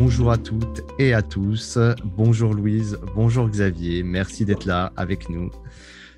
[0.00, 1.76] bonjour à toutes et à tous.
[2.04, 5.50] Bonjour Louise, bonjour Xavier, merci d'être là avec nous.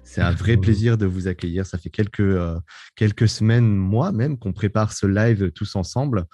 [0.05, 1.65] C'est un vrai plaisir de vous accueillir.
[1.65, 2.61] Ça fait quelques, euh,
[2.95, 6.27] quelques semaines, mois même, qu'on prépare ce live tous ensemble.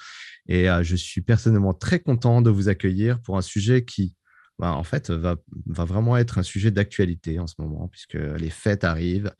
[0.49, 4.17] Et euh, je suis personnellement très content de vous accueillir pour un sujet qui,
[4.59, 5.37] bah, en fait, va,
[5.67, 9.31] va vraiment être un sujet d'actualité en ce moment, puisque les fêtes arrivent.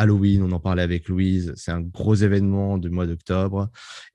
[0.00, 3.68] Halloween, on en parlait avec Louise, c'est un gros événement du mois d'octobre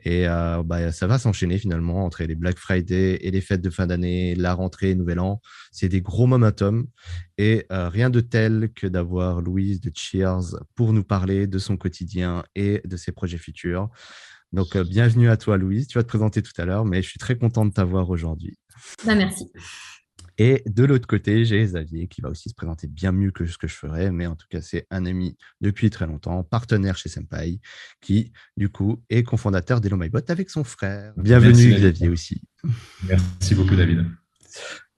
[0.04, 3.70] et euh, bah, ça va s'enchaîner finalement entre les Black Friday et les fêtes de
[3.70, 5.42] fin d'année, la rentrée, Nouvel An.
[5.72, 6.88] C'est des gros momentum
[7.38, 11.78] et euh, rien de tel que d'avoir Louise de Cheers pour nous parler de son
[11.78, 13.90] quotidien et de ses projets futurs.
[14.54, 15.88] Donc, euh, bienvenue à toi, Louise.
[15.88, 18.58] Tu vas te présenter tout à l'heure, mais je suis très content de t'avoir aujourd'hui.
[19.06, 19.52] Bah, merci.
[20.38, 23.58] Et de l'autre côté, j'ai Xavier qui va aussi se présenter bien mieux que ce
[23.58, 27.08] que je ferais, mais en tout cas, c'est un ami depuis très longtemps, partenaire chez
[27.08, 27.60] Senpai,
[28.02, 31.14] qui, du coup, est cofondateur d'Hello My Bot avec son frère.
[31.16, 32.42] Bienvenue, Xavier, aussi.
[33.08, 34.06] Merci beaucoup, David.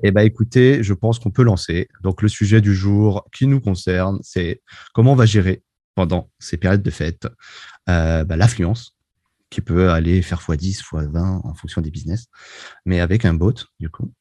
[0.03, 1.87] Eh bien, écoutez, je pense qu'on peut lancer.
[2.01, 4.61] Donc, le sujet du jour qui nous concerne, c'est
[4.93, 7.27] comment on va gérer pendant ces périodes de fête
[7.89, 8.96] euh, bah, l'affluence
[9.49, 12.27] qui peut aller faire x10, x20 en fonction des business,
[12.85, 14.11] mais avec un bot, du coup.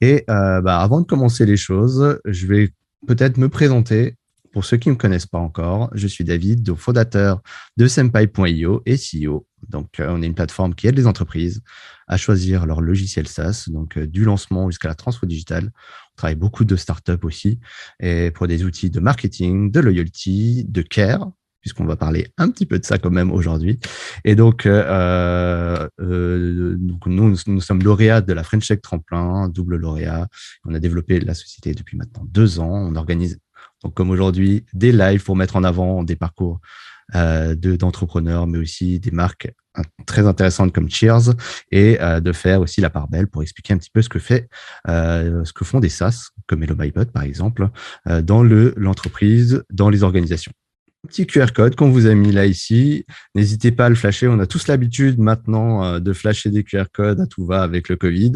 [0.00, 2.72] Et euh, bah, avant de commencer les choses, je vais
[3.06, 4.16] peut-être me présenter.
[4.52, 7.42] Pour ceux qui ne me connaissent pas encore, je suis David, fondateur
[7.76, 9.46] de Senpai.io et CEO.
[9.68, 11.62] Donc, euh, on est une plateforme qui aide les entreprises
[12.06, 15.72] à choisir leur logiciel SaaS, donc euh, du lancement jusqu'à la transfo digitale.
[15.74, 17.60] On travaille beaucoup de startups aussi,
[18.00, 21.30] et pour des outils de marketing, de loyalty, de care,
[21.66, 23.80] puisqu'on va parler un petit peu de ça quand même aujourd'hui.
[24.24, 30.28] Et donc, euh, euh, nous, nous sommes lauréats de la French Tech Tremplin, double lauréat.
[30.64, 32.70] On a développé la société depuis maintenant deux ans.
[32.70, 33.40] On organise,
[33.82, 36.60] donc comme aujourd'hui, des lives pour mettre en avant des parcours
[37.16, 39.52] euh, d'entrepreneurs, mais aussi des marques
[40.06, 41.34] très intéressantes comme Cheers
[41.72, 44.48] et de faire aussi la part belle pour expliquer un petit peu ce que fait,
[44.86, 46.76] ce que font des SaaS comme Hello
[47.12, 47.68] par exemple,
[48.22, 50.52] dans le l'entreprise, dans les organisations
[51.06, 53.04] petit QR code qu'on vous a mis là ici.
[53.34, 54.28] N'hésitez pas à le flasher.
[54.28, 57.88] On a tous l'habitude maintenant euh, de flasher des QR codes à tout va avec
[57.88, 58.32] le Covid.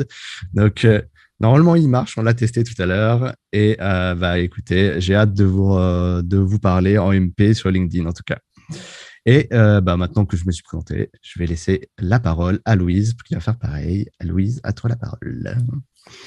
[0.54, 1.02] Donc, euh,
[1.40, 2.16] normalement, il marche.
[2.16, 3.34] On l'a testé tout à l'heure.
[3.52, 8.06] Et euh, bah, écoutez, j'ai hâte de vous, de vous parler en MP sur LinkedIn
[8.06, 8.38] en tout cas.
[9.26, 13.14] Et bah, maintenant que je me suis présenté, je vais laisser la parole à Louise
[13.26, 14.08] qui va faire pareil.
[14.22, 15.56] Louise, à toi la parole.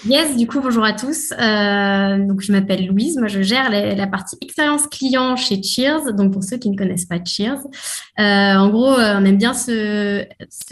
[0.06, 1.32] Yes, du coup, bonjour à tous.
[1.32, 3.18] Euh, donc, je m'appelle Louise.
[3.18, 6.14] Moi, je gère la, partie expérience client chez Cheers.
[6.14, 7.60] Donc, pour ceux qui ne connaissent pas Cheers,
[8.20, 10.26] euh, en gros, euh, on aime bien se,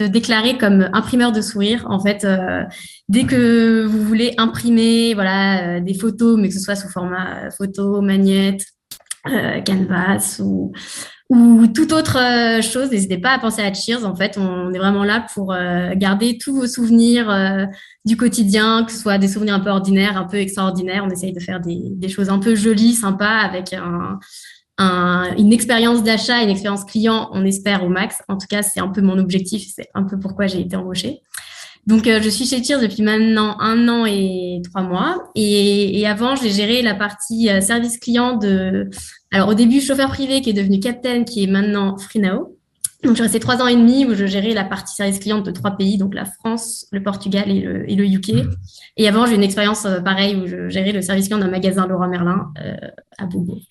[0.04, 1.86] déclarer comme imprimeur de sourire.
[1.88, 2.26] En fait,
[3.08, 8.02] dès que vous voulez imprimer, voilà, des photos, mais que ce soit sous format photo,
[8.02, 8.64] magnette,
[9.24, 10.72] canvas ou
[11.32, 14.04] ou toute autre euh, chose, n'hésitez pas à penser à Cheers.
[14.04, 17.64] En fait, on est vraiment là pour euh, garder tous vos souvenirs euh,
[18.04, 21.04] du quotidien, que ce soit des souvenirs un peu ordinaires, un peu extraordinaires.
[21.06, 23.74] On essaye de faire des, choses un peu jolies, sympas, avec
[24.78, 28.20] une expérience d'achat, une expérience client, on espère au max.
[28.28, 31.22] En tout cas, c'est un peu mon objectif, c'est un peu pourquoi j'ai été embauchée.
[31.86, 35.30] Donc, je suis chez Cheers depuis maintenant un an et trois mois.
[35.34, 38.88] Et, avant, j'ai géré la partie service client de
[39.32, 42.58] alors au début, chauffeur privé qui est devenu captain, qui est maintenant Freenao.
[43.02, 45.50] Donc, je restais trois ans et demi où je gérais la partie service client de
[45.50, 48.46] trois pays, donc la France, le Portugal et le, UK.
[48.96, 51.86] Et avant, j'ai une expérience euh, pareille où je gérais le service client d'un magasin
[51.88, 52.76] Laurent Merlin euh,
[53.18, 53.62] à Bourgogne.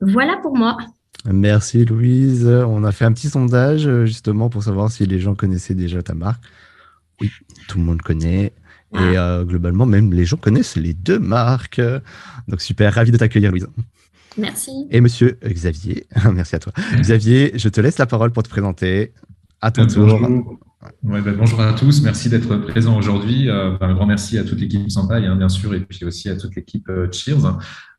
[0.00, 0.78] Voilà pour moi.
[1.26, 2.46] Merci Louise.
[2.46, 6.02] On a fait un petit sondage euh, justement pour savoir si les gens connaissaient déjà
[6.02, 6.42] ta marque.
[7.20, 7.30] Oui,
[7.68, 8.52] tout le monde connaît.
[8.92, 9.42] Et ah.
[9.44, 11.80] globalement, même les gens connaissent les deux marques.
[12.48, 13.68] Donc super, ravi de t'accueillir Louise.
[14.36, 14.86] Merci.
[14.90, 16.72] Et monsieur Xavier, merci à toi.
[16.96, 19.12] Xavier, je te laisse la parole pour te présenter.
[19.60, 20.06] À ton tour.
[20.06, 20.58] Bonjour.
[21.02, 23.50] Ben, bonjour à tous, merci d'être présent aujourd'hui.
[23.50, 26.30] Euh, ben, un grand merci à toute l'équipe Senpai, hein, bien sûr, et puis aussi
[26.30, 27.58] à toute l'équipe euh, Cheers,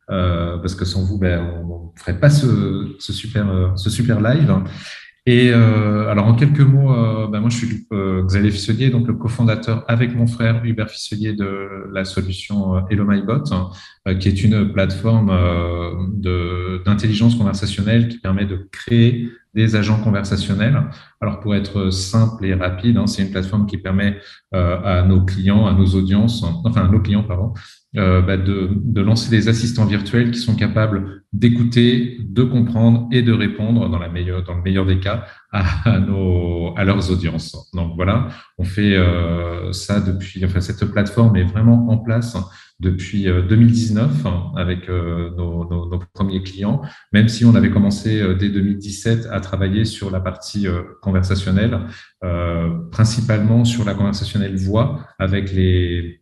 [0.10, 4.20] euh, parce que sans vous, ben, on ne ferait pas ce, ce, super, ce super
[4.20, 4.52] live.
[5.28, 9.06] Et euh, alors en quelques mots, euh, ben moi je suis euh, Xavier Fisselier, donc
[9.06, 13.44] le cofondateur avec mon frère Hubert Fisselier de la solution euh, Hello My Bot,
[14.08, 15.32] euh, qui est une plateforme
[16.84, 20.90] d'intelligence conversationnelle qui permet de créer des agents conversationnels.
[21.20, 24.18] Alors pour être simple et rapide, hein, c'est une plateforme qui permet
[24.54, 27.54] à nos clients, à nos audiences, enfin à nos clients pardon,
[27.98, 33.22] euh, bah de, de, lancer des assistants virtuels qui sont capables d'écouter, de comprendre et
[33.22, 37.70] de répondre dans, la meilleure, dans le meilleur des cas à, nos, à leurs audiences.
[37.74, 42.38] Donc voilà, on fait euh, ça depuis, enfin cette plateforme est vraiment en place
[42.80, 49.28] depuis 2019 hein, avec nos, nos, premiers clients, même si on avait commencé dès 2017
[49.32, 50.66] à travailler sur la partie
[51.02, 51.78] conversationnelle,
[52.92, 56.21] principalement sur la conversationnelle voix avec les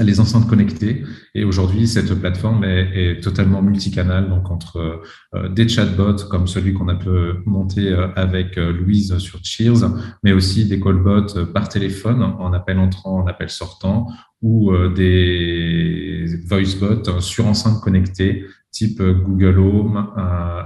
[0.00, 1.04] les enceintes connectées.
[1.34, 5.02] Et aujourd'hui, cette plateforme est, totalement multicanale, donc entre
[5.34, 7.08] euh, des chatbots comme celui qu'on a pu
[7.44, 9.84] monter euh, avec euh, Louise sur Cheers,
[10.22, 14.08] mais aussi des callbots par téléphone en appel entrant, en appel sortant,
[14.40, 20.08] ou des voicebots sur enceintes connectées type Google Home,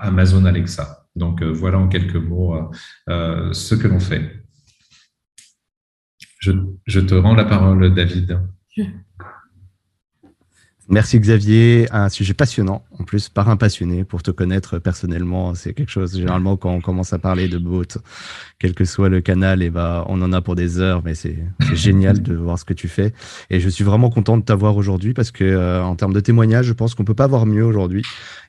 [0.00, 1.06] Amazon Alexa.
[1.14, 2.55] Donc voilà en quelques mots
[3.06, 4.44] ce que l'on fait.
[6.38, 6.52] Je,
[6.87, 8.40] je te rends la parole, David.
[10.88, 15.75] Merci Xavier, un sujet passionnant, en plus par un passionné, pour te connaître personnellement, c'est
[15.75, 17.98] quelque chose, généralement quand on commence à parler de boat,
[18.58, 21.38] quel que soit le canal, et bah, on en a pour des heures, mais c'est
[21.75, 23.12] génial de voir ce que tu fais.
[23.50, 26.66] Et je suis vraiment content de t'avoir aujourd'hui parce que euh, en termes de témoignage,
[26.66, 28.02] je pense qu'on peut pas avoir mieux aujourd'hui.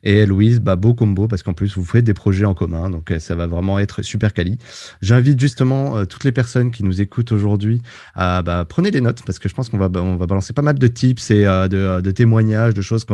[0.03, 3.11] Et Louise, bah, beau combo parce qu'en plus, vous faites des projets en commun, donc
[3.11, 4.57] euh, ça va vraiment être super quali.
[5.01, 7.81] J'invite justement euh, toutes les personnes qui nous écoutent aujourd'hui
[8.15, 10.61] à bah, prenez des notes parce que je pense qu'on va, on va balancer pas
[10.61, 13.13] mal de tips et de, de témoignages, de choses que,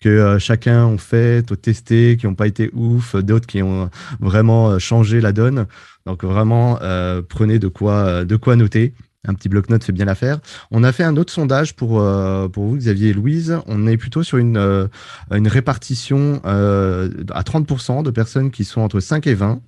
[0.00, 0.38] que
[0.70, 3.90] ont fait, ont testé, qui n'ont pas été ouf, d'autres qui ont
[4.20, 5.66] vraiment changé la donne.
[6.06, 8.94] Donc vraiment, euh, prenez de quoi, euh, de quoi noter.
[9.28, 10.38] Un petit bloc-notes fait bien l'affaire.
[10.70, 13.58] On a fait un autre sondage pour, euh, pour vous, Xavier et Louise.
[13.66, 14.88] On est plutôt sur une,
[15.32, 19.60] une répartition à 30% de personnes qui sont entre 5 et 20.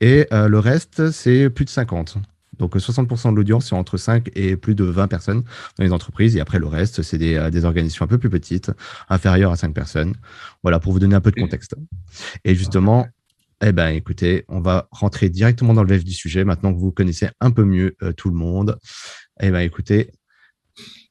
[0.00, 2.16] Et le reste, c'est plus de 50.
[2.60, 5.42] Donc 60% de l'audience, c'est entre 5 et plus de 20 personnes
[5.76, 6.36] dans les entreprises.
[6.36, 8.70] Et après, le reste, c'est des, des, organisations un peu plus petites,
[9.08, 10.14] inférieures à 5 personnes.
[10.62, 11.74] Voilà, pour vous donner un peu de contexte.
[12.44, 13.08] Et justement,
[13.62, 16.92] eh bien, écoutez, on va rentrer directement dans le vif du sujet maintenant que vous
[16.92, 18.78] connaissez un peu mieux euh, tout le monde.
[19.40, 20.12] Eh bien, écoutez,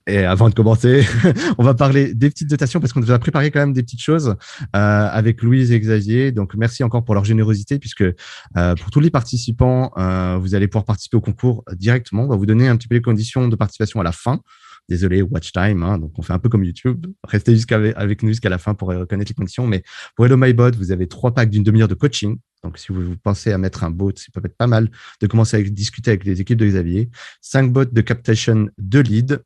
[0.10, 1.06] et avant de commencer,
[1.58, 4.02] on va parler des petites dotations parce qu'on nous a préparé quand même des petites
[4.02, 4.36] choses
[4.76, 6.32] euh, avec Louise et Xavier.
[6.32, 9.92] Donc, merci encore pour leur générosité puisque euh, pour tous les participants,
[10.40, 12.24] vous allez pouvoir participer au concours directement.
[12.24, 14.42] On va vous donner un petit peu les conditions de participation à la fin.
[14.90, 15.84] Désolé, watch time.
[15.84, 17.06] Hein, donc, on fait un peu comme YouTube.
[17.24, 19.68] Restez jusqu'à avec nous jusqu'à la fin pour reconnaître les conditions.
[19.68, 19.84] Mais
[20.16, 22.38] pour Hello My Bot, vous avez trois packs d'une demi-heure de coaching.
[22.64, 24.90] Donc, si vous pensez à mettre un bot, ça peut être pas mal
[25.22, 27.10] de commencer à discuter avec les équipes de Xavier.
[27.40, 29.44] Cinq bots de captation de lead.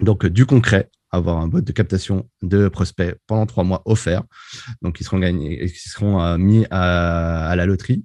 [0.00, 4.22] Donc, du concret avoir un bot de captation de prospects pendant trois mois offert.
[4.82, 8.04] Donc, ils seront gagnés, qui seront euh, mis à, la loterie.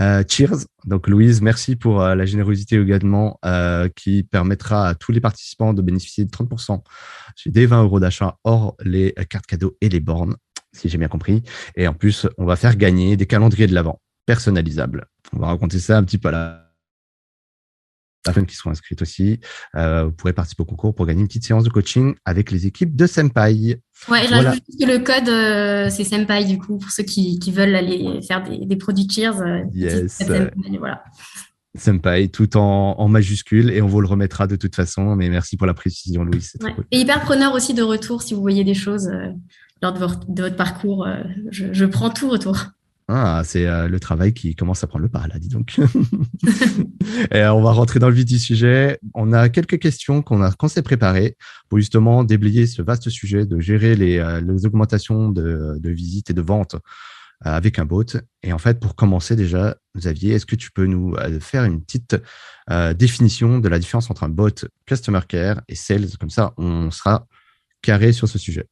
[0.00, 0.66] Euh, cheers.
[0.84, 3.40] Donc, Louise, merci pour euh, la générosité également
[3.94, 6.82] qui permettra à tous les participants de bénéficier de 30%
[7.46, 10.36] des 20 euros d'achat hors les cartes cadeaux et les bornes,
[10.72, 11.42] si j'ai bien compris.
[11.76, 15.06] Et en plus, on va faire gagner des calendriers de l'avant personnalisables.
[15.34, 16.67] On va raconter ça un petit peu là
[18.24, 19.40] personnes qui sont inscrites aussi,
[19.76, 22.66] euh, vous pourrez participer au concours pour gagner une petite séance de coaching avec les
[22.66, 23.80] équipes de Senpai.
[24.08, 28.20] Ouais, j'ajoute que le code, euh, c'est Senpai, du coup, pour ceux qui, veulent aller
[28.26, 29.40] faire des, produits Cheers.
[29.40, 30.12] Euh, yes.
[30.12, 31.02] Senpai, voilà.
[31.76, 35.16] Senpai, tout en, en, majuscule, et on vous le remettra de toute façon.
[35.16, 36.44] Mais merci pour la précision, Louis.
[36.90, 39.10] Et hyper preneur aussi de retour si vous voyez des choses
[39.80, 41.06] lors de votre, de votre parcours.
[41.50, 42.72] Je, je prends tout retour.
[43.10, 45.80] Ah, c'est euh, le travail qui commence à prendre le pas, là, dis donc.
[47.32, 48.98] et on va rentrer dans le vif du sujet.
[49.14, 51.38] On a quelques questions qu'on a qu'on s'est préparées
[51.70, 56.42] pour justement déblayer ce vaste sujet de gérer les, euh, augmentations de, visites et de
[56.42, 56.78] ventes euh,
[57.50, 58.04] avec un bot.
[58.42, 62.16] Et en fait, pour commencer déjà, Xavier, est-ce que tu peux nous faire une petite
[62.96, 66.18] définition de la différence entre un bot Customer Care et Sales?
[66.20, 67.26] Comme ça, on sera
[67.80, 68.66] carré sur ce sujet.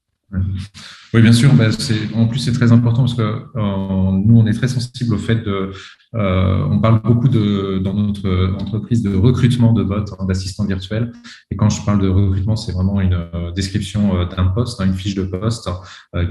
[1.15, 1.53] Oui, bien sûr.
[1.55, 1.69] Bah,
[2.15, 5.37] en plus, c'est très important parce que euh, nous, on est très sensible au fait
[5.37, 5.73] de.
[6.17, 11.13] Euh, on parle beaucoup de, dans notre entreprise de recrutement de bots, hein, d'assistants virtuels.
[11.51, 14.95] Et quand je parle de recrutement, c'est vraiment une euh, description d'un poste, hein, une
[14.95, 15.69] fiche de poste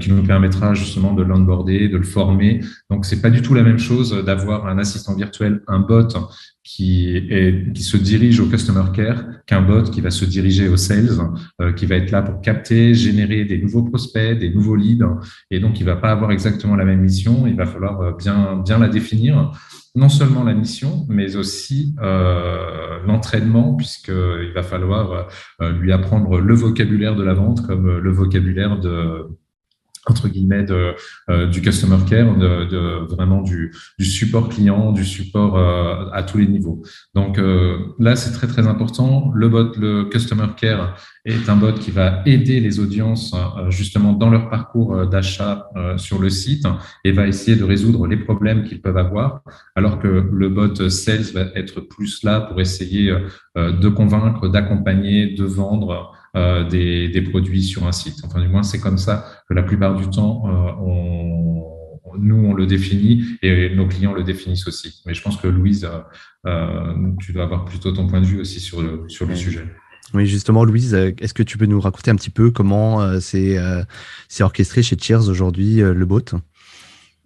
[0.00, 2.60] qui nous permettra justement de l'onboarder, de le former.
[2.90, 6.08] Donc, c'est pas du tout la même chose d'avoir un assistant virtuel, un bot
[6.66, 10.76] qui, est, qui se dirige au customer care qu'un bot qui va se diriger au
[10.76, 11.16] sales,
[11.60, 15.06] euh, qui va être là pour capter, générer des nouveaux prospects, des nouveaux leads.
[15.52, 17.46] Et donc, il va pas avoir exactement la même mission.
[17.46, 19.52] Il va falloir euh, bien, bien la définir.
[19.94, 25.28] Non seulement la mission, mais aussi euh, l'entraînement, puisqu'il va falloir
[25.60, 29.26] euh, lui apprendre le vocabulaire de la vente comme le vocabulaire de
[30.06, 30.94] entre guillemets de,
[31.30, 36.22] euh, du customer care, de, de vraiment du, du, support client, du support euh, à
[36.22, 36.82] tous les niveaux.
[37.14, 39.32] Donc euh, là, c'est très très important.
[39.34, 43.34] Le bot, le customer care est un bot qui va aider les audiences
[43.68, 46.64] justement dans leur parcours d'achat sur le site
[47.04, 49.42] et va essayer de résoudre les problèmes qu'ils peuvent avoir,
[49.74, 53.12] alors que le bot sales va être plus là pour essayer
[53.56, 58.20] de convaincre, d'accompagner, de vendre des, des, produits sur un site.
[58.24, 60.42] Enfin, du moins, c'est comme ça que la plupart du temps,
[60.80, 61.64] on,
[62.18, 65.02] nous, on le définit et nos clients le définissent aussi.
[65.06, 65.88] Mais je pense que Louise,
[67.20, 69.64] tu dois avoir plutôt ton point de vue aussi sur le, sur le sujet.
[70.14, 73.58] Oui, justement, Louise, est-ce que tu peux nous raconter un petit peu comment c'est
[74.40, 76.22] orchestré chez Cheers aujourd'hui, le bot?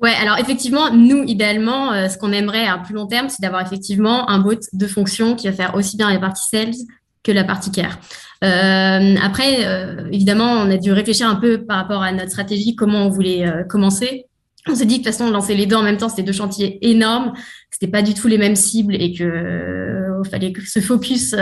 [0.00, 3.60] Ouais, alors effectivement, nous, idéalement, euh, ce qu'on aimerait à plus long terme, c'est d'avoir
[3.60, 6.74] effectivement un bot de fonction qui va faire aussi bien la partie sales
[7.22, 7.98] que la partie care.
[8.42, 12.74] Euh, après, euh, évidemment, on a dû réfléchir un peu par rapport à notre stratégie,
[12.74, 14.26] comment on voulait commencer.
[14.68, 16.32] On s'est dit que de toute façon, lancer les deux en même temps, c'était deux
[16.32, 17.32] chantiers énormes,
[17.70, 21.34] c'était pas du tout les mêmes cibles et que il fallait se focus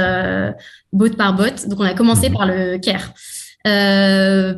[0.92, 1.66] bot par bot.
[1.66, 2.32] Donc, on a commencé mmh.
[2.32, 3.12] par le care.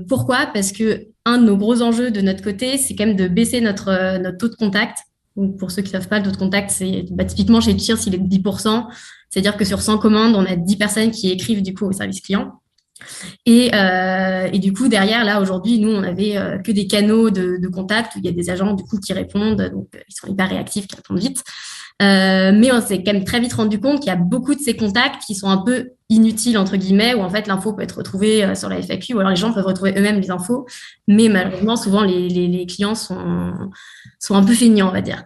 [0.06, 0.46] pourquoi?
[0.52, 3.60] Parce que un de nos gros enjeux de notre côté, c'est quand même de baisser
[3.60, 4.98] notre, euh, notre taux de contact.
[5.36, 7.78] Donc, pour ceux qui ne savent pas, le taux de contact, c'est bah, typiquement chez
[7.78, 8.86] Cheers, il est de 10%.
[9.30, 12.20] C'est-à-dire que sur 100 commandes, on a 10 personnes qui écrivent du coup au service
[12.20, 12.60] client.
[13.46, 17.66] Et, euh, du coup, derrière, là, aujourd'hui, nous, on n'avait euh, que des canaux de,
[17.68, 20.49] contact où il y a des agents du coup qui répondent, donc ils sont hyper
[20.49, 21.42] réactifs, qui répondent vite.
[22.02, 24.60] Euh, mais on s'est quand même très vite rendu compte qu'il y a beaucoup de
[24.60, 27.99] ces contacts qui sont un peu inutiles, entre guillemets, où en fait l'info peut être
[27.99, 30.66] retrouvée euh, sur la FAQ, ou alors les gens peuvent retrouver eux-mêmes les infos,
[31.08, 33.52] mais malheureusement, souvent les, clients sont,
[34.18, 35.22] sont un peu feignants, on va dire.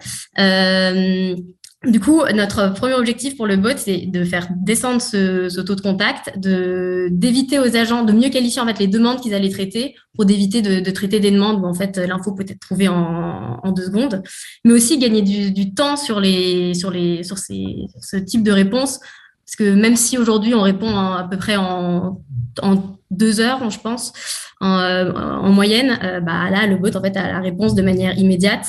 [1.87, 5.61] Euh, du coup, notre premier objectif pour le bot, c'est de faire descendre ce, ce,
[5.61, 9.35] taux de contact, de d'éviter aux agents de mieux qualifier en fait les demandes qu'ils
[9.35, 12.61] allaient traiter, pour d'éviter de, de, traiter des demandes où en fait l'info peut être
[12.61, 14.23] trouvée en, en, deux secondes,
[14.65, 18.53] mais aussi gagner du, du, temps sur les sur les sur ces ce type de
[18.53, 19.01] réponse,
[19.45, 22.21] parce que même si aujourd'hui on répond à peu près en,
[22.63, 24.13] en deux heures, je pense,
[24.61, 28.19] en, en moyenne, euh, bah là le bot en fait a la réponse de manière
[28.19, 28.67] immédiate.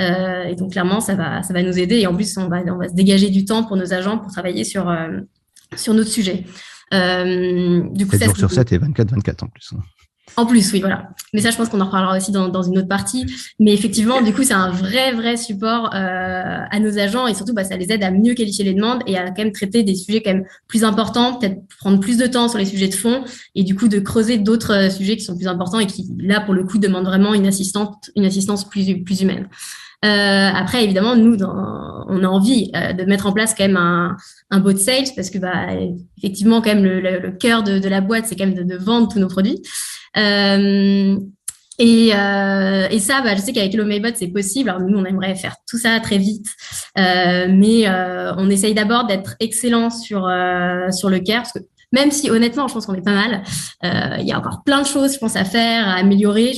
[0.00, 1.96] Euh, et donc clairement, ça va, ça va nous aider.
[2.00, 4.30] Et en plus, on va, on va se dégager du temps pour nos agents pour
[4.32, 5.20] travailler sur, euh,
[5.76, 6.44] sur notre sujet.
[6.92, 9.74] Euh, du coup, 7 jours sur 7 et 24-24 en plus.
[10.36, 11.10] En plus, oui, voilà.
[11.32, 13.26] Mais ça, je pense qu'on en reparlera aussi dans, dans, une autre partie.
[13.60, 17.54] Mais effectivement, du coup, c'est un vrai, vrai support euh, à nos agents et surtout,
[17.54, 19.94] bah, ça les aide à mieux qualifier les demandes et à quand même traiter des
[19.94, 23.24] sujets quand même plus importants, peut-être prendre plus de temps sur les sujets de fond
[23.54, 26.40] et du coup de creuser d'autres euh, sujets qui sont plus importants et qui, là,
[26.40, 29.48] pour le coup, demandent vraiment une assistante, une assistance plus, plus humaine.
[30.04, 34.16] Euh, après, évidemment, nous, on a envie euh, de mettre en place quand même un,
[34.50, 35.68] un bot sales parce que, bah,
[36.18, 38.76] effectivement, quand même, le, le, cœur de, de, la boîte, c'est quand même de, de,
[38.76, 39.62] vendre tous nos produits.
[40.16, 41.16] Euh,
[41.78, 44.68] et, euh, et, ça, bah, je sais qu'avec l'OMABot, c'est possible.
[44.68, 46.46] Alors, nous, on aimerait faire tout ça très vite.
[46.98, 50.30] Euh, mais euh, on essaye d'abord d'être excellent sur,
[50.92, 51.60] sur le care, parce que
[51.94, 53.42] même si honnêtement, je pense qu'on est pas mal.
[53.84, 56.52] Euh, il y a encore plein de choses, je pense, à faire, à améliorer.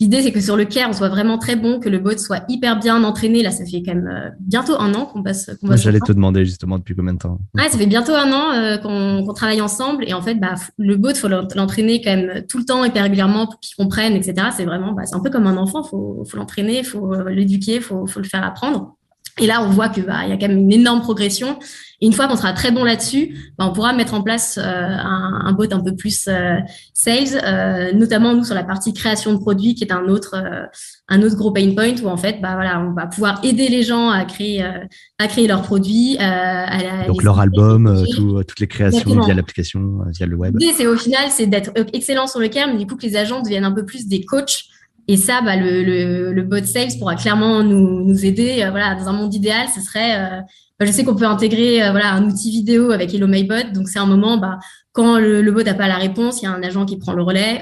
[0.00, 2.44] L'idée, c'est que sur le care, on soit vraiment très bon, que le bot soit
[2.48, 3.42] hyper bien entraîné.
[3.42, 5.50] Là, ça fait quand même euh, bientôt un an qu'on passe.
[5.60, 7.38] Qu J'allais te demander justement depuis combien de temps?
[7.54, 10.04] Ouais, ça fait bientôt un an euh, qu'on qu travaille ensemble.
[10.06, 13.46] Et en fait, bah, le bot, faut l'entraîner quand même tout le temps, hyper régulièrement
[13.46, 14.48] pour qu'il comprenne, etc.
[14.54, 15.82] C'est vraiment, bah, c'est un peu comme un enfant.
[15.82, 18.93] Faut, faut l'entraîner, faut l'éduquer, faut, faut le faire apprendre.
[19.40, 21.58] Et là, on voit que bah, il y a quand même une énorme progression.
[22.00, 24.62] Et une fois qu'on sera très bon là-dessus, bah, on pourra mettre en place euh,
[24.62, 26.58] un, un, bot un peu plus euh,
[26.92, 30.66] sales, euh, notamment nous sur la partie création de produits, qui est un autre euh,
[31.08, 33.82] un autre gros pain point où en fait, bah voilà, on va pouvoir aider les
[33.82, 34.84] gens à créer euh,
[35.18, 40.26] à créer leurs produits, à donc leur album, tout, toutes les créations via l'application, via
[40.26, 40.56] le web.
[40.58, 43.16] L'idée, c'est au final, c'est d'être excellent sur le cœur, mais du coup que les
[43.16, 44.64] agents deviennent un peu plus des coachs
[45.06, 48.62] et ça, bah, le, bot sales pourra clairement nous, nous aider.
[48.62, 50.40] Euh, voilà, dans un monde idéal, ce serait, euh,
[50.78, 53.72] bah, je sais qu'on peut intégrer euh, voilà un outil vidéo avec Hello My Bot.
[53.74, 54.58] Donc c'est un moment, bah,
[54.92, 57.22] quand le, bot n'a pas la réponse, il y a un agent qui prend le
[57.22, 57.60] relais.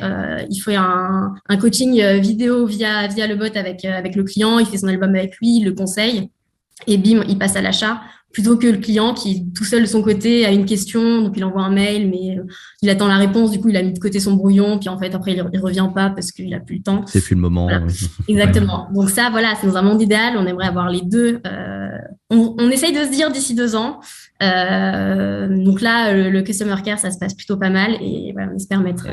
[0.51, 4.59] il faut un, coaching vidéo via via le bot avec avec le client.
[4.59, 6.29] Il fait son album avec lui, il le conseille
[6.87, 8.01] et bim, il passe à l'achat
[8.33, 11.45] plutôt que le client qui tout seul de son côté a une question, donc il
[11.45, 12.45] envoie un mail, mais euh,
[12.81, 14.99] il attend la réponse, du coup il a mis de côté son brouillon, puis en
[14.99, 17.05] fait après il, il revient pas parce qu'il a plus le temps.
[17.07, 17.69] C'est plus le moment.
[18.29, 18.89] Exactement.
[18.95, 21.41] Donc ça, voilà, c'est dans un monde idéal, on aimerait avoir les deux.
[21.47, 21.89] Euh,
[22.31, 24.01] on, on, essaye de se dire d'ici deux ans.
[24.43, 28.51] Euh, donc là, le, le, customer care, ça se passe plutôt pas mal et voilà,
[28.53, 29.07] on espère mettre.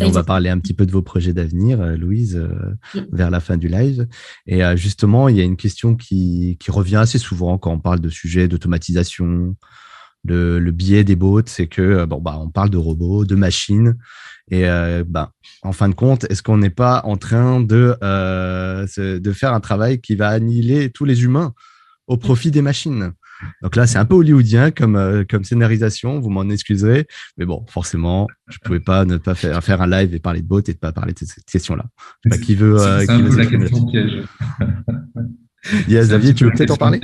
[0.00, 3.40] on va parler un petit peu de vos projets d'avenir, euh, Louise, euh, vers la
[3.40, 4.06] fin du live.
[4.46, 8.00] Et justement, il y a une question qui, qui revient assez souvent quand on parle
[8.00, 9.56] de sujets d'automatisation.
[10.24, 13.94] Le, le, biais des bots, c'est que bon bah on parle de robots, de machines,
[14.50, 15.32] et euh, bah,
[15.62, 19.60] en fin de compte, est-ce qu'on n'est pas en train de euh, de faire un
[19.60, 21.54] travail qui va annihiler tous les humains?
[22.08, 23.12] Au profit des machines
[23.62, 27.06] donc là, c'est un peu hollywoodien comme, euh, comme scénarisation, vous m'en excuserez.
[27.36, 30.46] Mais bon, forcément, je pouvais pas ne pas faire, faire un live et parler de
[30.46, 31.86] bots et de pas parler de cette question-là.
[32.24, 34.22] Bah, qui veut, euh, qui veut la question piège.
[35.88, 37.00] Yes, Xavier, tu veux peut-être en parler?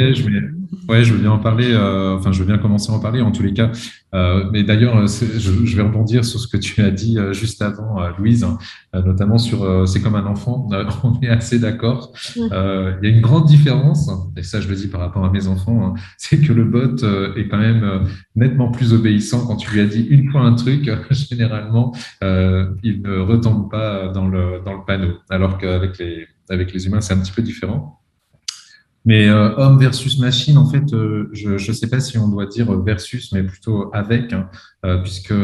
[0.88, 1.72] Ouais, je veux bien en parler.
[1.72, 3.20] Euh, enfin, je veux bien commencer à en parler.
[3.20, 3.70] En tous les cas,
[4.14, 7.60] euh, mais d'ailleurs, je, je, vais rebondir sur ce que tu as dit euh, juste
[7.62, 8.58] avant, euh, Louise, hein,
[8.92, 10.68] notamment sur c'est comme un enfant.
[11.02, 12.12] on est assez d'accord.
[12.36, 15.48] il y a une grande différence, et ça, je le dis par rapport à mes
[15.48, 17.04] enfants, hein, c'est que le bot
[17.36, 18.06] est quand même
[18.36, 20.90] nettement plus obéissant quand tu lui as dit une fois un truc.
[21.10, 21.92] généralement,
[22.22, 27.00] il ne retombe pas dans le dans le panneau, alors qu'avec les avec les humains,
[27.00, 28.03] c'est un petit peu différent.
[29.04, 32.46] Mais euh, homme versus machine, en fait, euh, je ne sais pas si on doit
[32.46, 34.48] dire versus, mais plutôt avec, hein,
[35.02, 35.34] puisque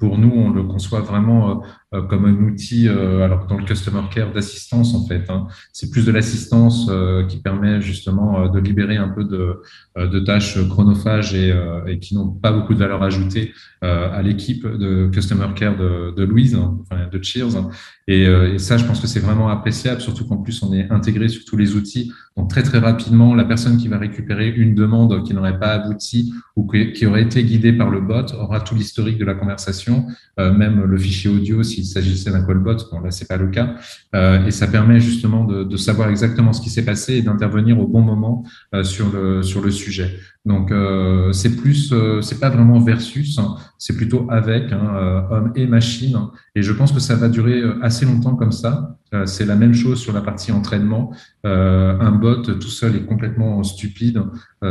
[0.00, 1.62] pour nous, on le conçoit vraiment
[1.94, 5.28] euh, comme un outil, euh, alors dans le customer care d'assistance en fait.
[5.28, 5.46] Hein.
[5.74, 9.60] C'est plus de l'assistance euh, qui permet justement de libérer un peu de,
[9.98, 11.54] de tâches chronophages et,
[11.86, 13.52] et qui n'ont pas beaucoup de valeur ajoutée
[13.82, 17.68] à l'équipe de customer care de, de Louise, hein, enfin, de Cheers.
[18.08, 21.28] Et, et, ça, je pense que c'est vraiment appréciable, surtout qu'en plus on est intégré
[21.28, 22.12] sur tous les outils.
[22.36, 26.32] Donc très très rapidement, la personne qui va récupérer une demande qui n'aurait pas abouti
[26.56, 30.06] ou qui aurait été guidée par le bot aura tout l'historique de la conversation,
[30.38, 32.76] même le fichier audio si il s'agissait d'un callbot.
[32.90, 33.74] Bon, là, c'est pas le cas.
[34.14, 37.78] Euh, et ça permet justement de, de, savoir exactement ce qui s'est passé et d'intervenir
[37.78, 40.18] au bon moment euh, sur le sur le sujet.
[40.44, 45.20] Donc, euh, c'est plus, euh, c'est pas vraiment versus, hein, c'est plutôt avec hein, euh,
[45.30, 46.18] homme et machine.
[46.56, 48.98] Et je pense que ça va durer assez longtemps comme ça.
[49.26, 51.12] c'est la même chose sur la partie entraînement.
[51.44, 54.22] un bot tout seul est complètement stupide.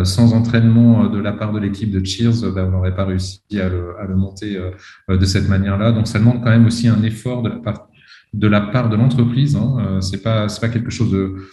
[0.04, 3.70] sans entraînement de la part de l'équipe de Cheers, ben, on n'aurait pas réussi à
[3.70, 4.60] le, à le monter
[5.08, 5.92] de cette manière-là.
[5.92, 7.92] Donc, ça demande quand même aussi un effort de la part
[8.34, 9.56] de la part de l'entreprise.
[9.56, 9.78] Hein.
[9.80, 11.48] Euh, c'est pas c'est pas quelque chose de euh,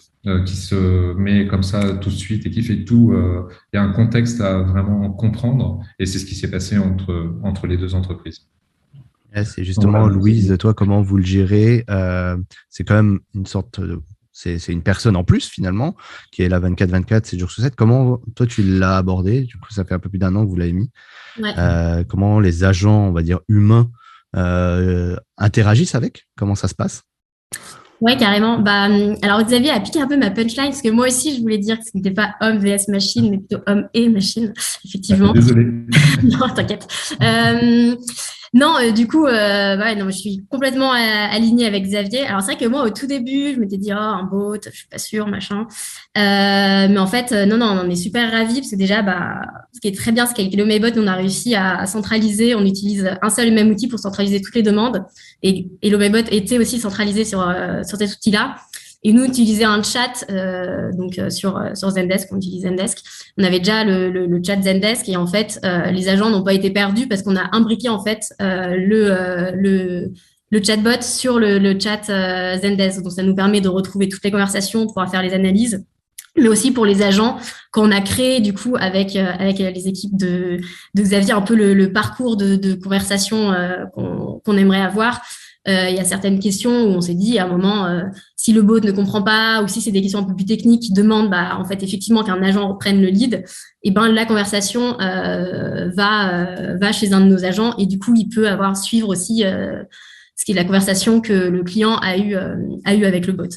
[0.44, 3.12] qui se met comme ça tout de suite et qui fait tout.
[3.12, 6.78] Euh, il y a un contexte à vraiment comprendre et c'est ce qui s'est passé
[6.78, 8.46] entre entre les deux entreprises.
[9.44, 11.84] c'est justement Louise, toi comment vous le gérez
[12.68, 14.00] C'est quand même une sorte de
[14.32, 15.96] c'est une personne en plus finalement
[16.30, 17.74] qui est là 24-24, 7 jours sur 7.
[17.74, 19.42] Comment toi tu l'as abordé?
[19.42, 20.90] Du coup, ça fait un peu plus d'un an que vous l'avez mis.
[22.08, 23.90] comment les agents, on va dire humains,
[24.36, 26.28] euh, interagissent avec?
[26.36, 27.02] Comment ça se passe?
[28.00, 28.58] Ouais, carrément.
[28.58, 31.40] Bah, hum, alors Xavier a piqué un peu ma punchline parce que moi aussi je
[31.40, 34.52] voulais dire que ce n'était pas homme vs machine, mais plutôt homme et machine,
[34.84, 35.32] effectivement.
[35.32, 35.64] Désolé.
[36.22, 36.86] non, t'inquiète.
[37.22, 37.96] Euh,
[38.54, 42.26] non, euh, du coup, euh, ouais, non, je suis complètement euh, alignée avec Xavier.
[42.26, 44.70] Alors c'est vrai que moi, au tout début, je m'étais dit, oh, un bot, je
[44.70, 45.66] suis pas sûre, machin.
[46.16, 49.42] Euh, mais en fait, non, non, on est super ravis parce que déjà, bah,
[49.74, 52.54] ce qui est très bien, c'est qu'avec le on a réussi à, centraliser.
[52.54, 55.04] On utilise un seul et même outil pour centraliser toutes les demandes.
[55.42, 55.98] Et, et le
[56.32, 57.40] était aussi centralisé sur,
[57.86, 58.56] sur cet outil-là.
[59.04, 62.98] Et nous, utiliser un chat, euh, donc euh, sur, euh, sur Zendesk, on utilise Zendesk.
[63.38, 66.42] On avait déjà le, le, le chat Zendesk et en fait, euh, les agents n'ont
[66.42, 70.12] pas été perdus parce qu'on a imbriqué en fait euh, le, le,
[70.50, 72.02] le chatbot sur le, le chat
[72.60, 73.02] Zendesk.
[73.02, 75.84] Donc, ça nous permet de retrouver toutes les conversations, pour pouvoir faire les analyses
[76.36, 77.36] mais aussi pour les agents
[77.72, 80.60] qu'on a créé du coup avec avec les équipes de,
[80.94, 83.52] de Xavier un peu le, le parcours de, de conversation
[83.92, 85.20] qu'on qu'on aimerait avoir euh,
[85.68, 88.02] il y a certaines questions où on s'est dit à un moment, euh,
[88.36, 90.82] si le bot ne comprend pas ou si c'est des questions un peu plus techniques
[90.82, 94.26] qui demandent, bah, en fait, effectivement, qu'un agent reprenne le lead, et eh ben la
[94.26, 98.76] conversation euh, va va chez un de nos agents et du coup, il peut avoir
[98.76, 99.44] suivre aussi
[100.36, 103.48] ce qui est la conversation que le client a eu a eu avec le bot.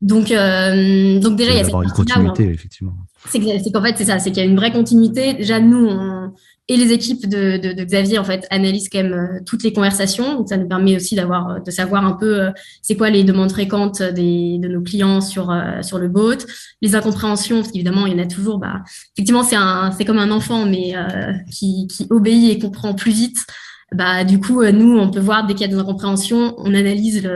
[0.00, 2.94] Donc, donc déjà, il y a cette une continuité, effectivement.
[3.28, 3.40] C'est
[3.72, 5.34] qu'en fait, c'est ça, c'est qu'il y a une vraie continuité.
[5.34, 6.32] Déjà, nous, on,
[6.72, 10.36] et les équipes de, Xavier en fait analysent quand même euh, toutes les conversations.
[10.36, 13.24] Donc ça nous permet aussi d'avoir euh, de savoir un peu euh, c'est quoi les
[13.24, 16.38] demandes fréquentes des, de nos clients sur sur le bot,
[16.80, 18.58] les incompréhensions parce qu'évidemment il y en a toujours.
[18.58, 18.82] Bah
[19.14, 20.94] effectivement c'est un c'est comme un enfant mais
[21.50, 23.38] qui, qui obéit et comprend plus vite.
[23.92, 27.28] Bah du coup nous on peut voir dès qu'il y a des incompréhensions, on analyse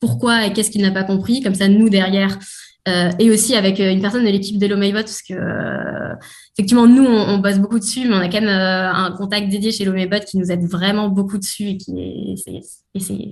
[0.00, 1.42] pourquoi et qu'est-ce qu'il n'a pas compris.
[1.42, 2.38] Comme ça nous derrière
[2.88, 6.14] euh, et aussi avec euh, une personne de l'équipe d'Hello MyBot, parce que euh,
[6.56, 9.50] effectivement, nous, on, on, bosse beaucoup dessus, mais on a quand même euh, un contact
[9.50, 9.94] dédié chez Hello
[10.26, 12.60] qui nous aide vraiment beaucoup dessus et qui est,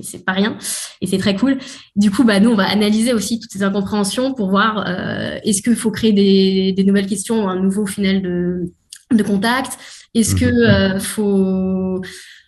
[0.03, 0.59] c'est pas rien,
[1.01, 1.59] et c'est très cool.
[1.97, 4.87] Du coup, bah, nous, on va analyser aussi toutes ces incompréhensions pour voir
[5.45, 8.73] est-ce qu'il faut créer des, des, nouvelles questions ou un nouveau final de,
[9.15, 9.79] de contact?
[10.15, 11.01] Est-ce que mhm.
[11.01, 12.03] faut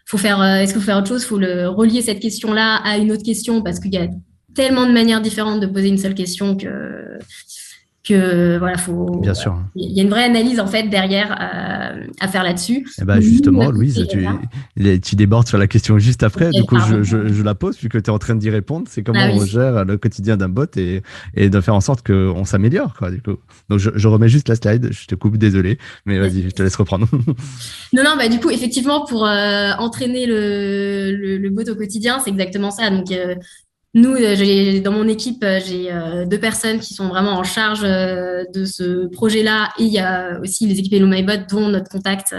[0.07, 1.25] faut faire est-ce qu'il faut faire autre chose?
[1.25, 4.09] Faut le relier cette question là à une autre question parce qu'il y a
[4.61, 7.19] tellement de manières différentes de poser une seule question que
[8.03, 9.59] que voilà faut bien sûr.
[9.75, 12.79] il y a une vraie analyse en fait derrière euh, à faire là-dessus.
[12.79, 14.27] Et eh ben justement Louise tu,
[15.01, 16.51] tu débordes sur la question juste après.
[16.51, 18.87] Du coup je, je, je, la pose puisque tu es en train d'y répondre.
[18.91, 21.03] C'est comment ah on gère le quotidien d'un bot et,
[21.35, 23.37] et de faire en sorte qu'on s'améliore quoi du coup.
[23.69, 24.91] Donc je, je, remets juste la slide.
[24.93, 25.79] Je te coupe désolé.
[26.07, 27.07] Mais vas-y je te laisse reprendre.
[27.93, 32.19] Non non bah du coup effectivement pour euh, entraîner le, le, le, bot au quotidien
[32.23, 32.89] c'est exactement ça.
[32.91, 33.35] Donc euh,
[33.93, 37.83] nous, euh, dans mon équipe, euh, j'ai euh, deux personnes qui sont vraiment en charge
[37.83, 39.71] de ce projet-là.
[39.79, 42.35] Et il y a aussi les équipes Hello MyBot, dont notre contact,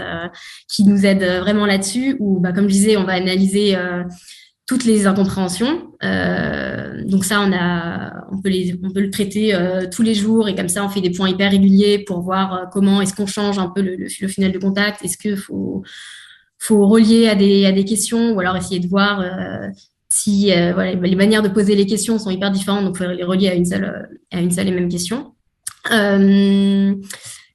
[0.68, 2.16] qui nous aide vraiment là-dessus.
[2.20, 3.76] Où, bah, comme je disais, on va analyser
[4.66, 5.90] toutes les incompréhensions.
[6.00, 9.54] donc ça, on, a, on, peut les, on peut le traiter
[9.92, 10.48] tous les jours.
[10.48, 13.58] Et comme ça, on fait des points hyper réguliers pour voir comment est-ce qu'on change
[13.58, 15.04] un peu le, le, de contact.
[15.04, 15.82] Est-ce qu'il faut
[16.58, 19.20] faut relier à des, à des questions ou alors essayer de voir
[20.14, 23.10] si euh, voilà, les manières de poser les questions sont hyper différentes, donc il faut
[23.10, 25.32] les relier à une seule, et même question.
[25.90, 26.94] Euh,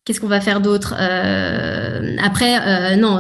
[0.03, 3.19] qu'est-ce qu'on va faire d'autre euh, Après, non,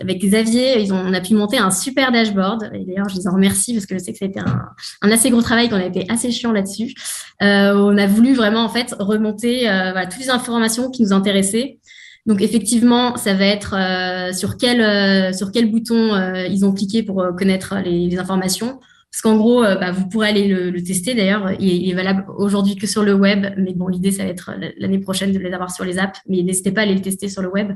[0.00, 2.70] avec Xavier, on a pu monter un super dashboard.
[2.72, 4.62] Et d'ailleurs, je les en remercie parce que je sais que c'était un,
[5.02, 6.94] un, assez gros travail, qu'on a été assez chiant là-dessus.
[7.42, 9.70] on a voulu vraiment en fait remonter
[10.10, 11.78] toutes les informations qui nous intéressaient.
[12.26, 16.72] Donc effectivement, ça va être euh, sur quel euh, sur quel bouton euh, ils ont
[16.72, 18.78] cliqué pour connaître les, informations.
[19.10, 21.14] Parce qu'en gros, bah, vous pourrez aller le, tester.
[21.14, 24.52] D'ailleurs, il, est valable aujourd'hui que sur le web, mais bon, l'idée ça va être
[24.78, 26.18] l'année prochaine de les avoir sur les apps.
[26.30, 27.72] Mais n'hésitez pas à aller le tester sur le web.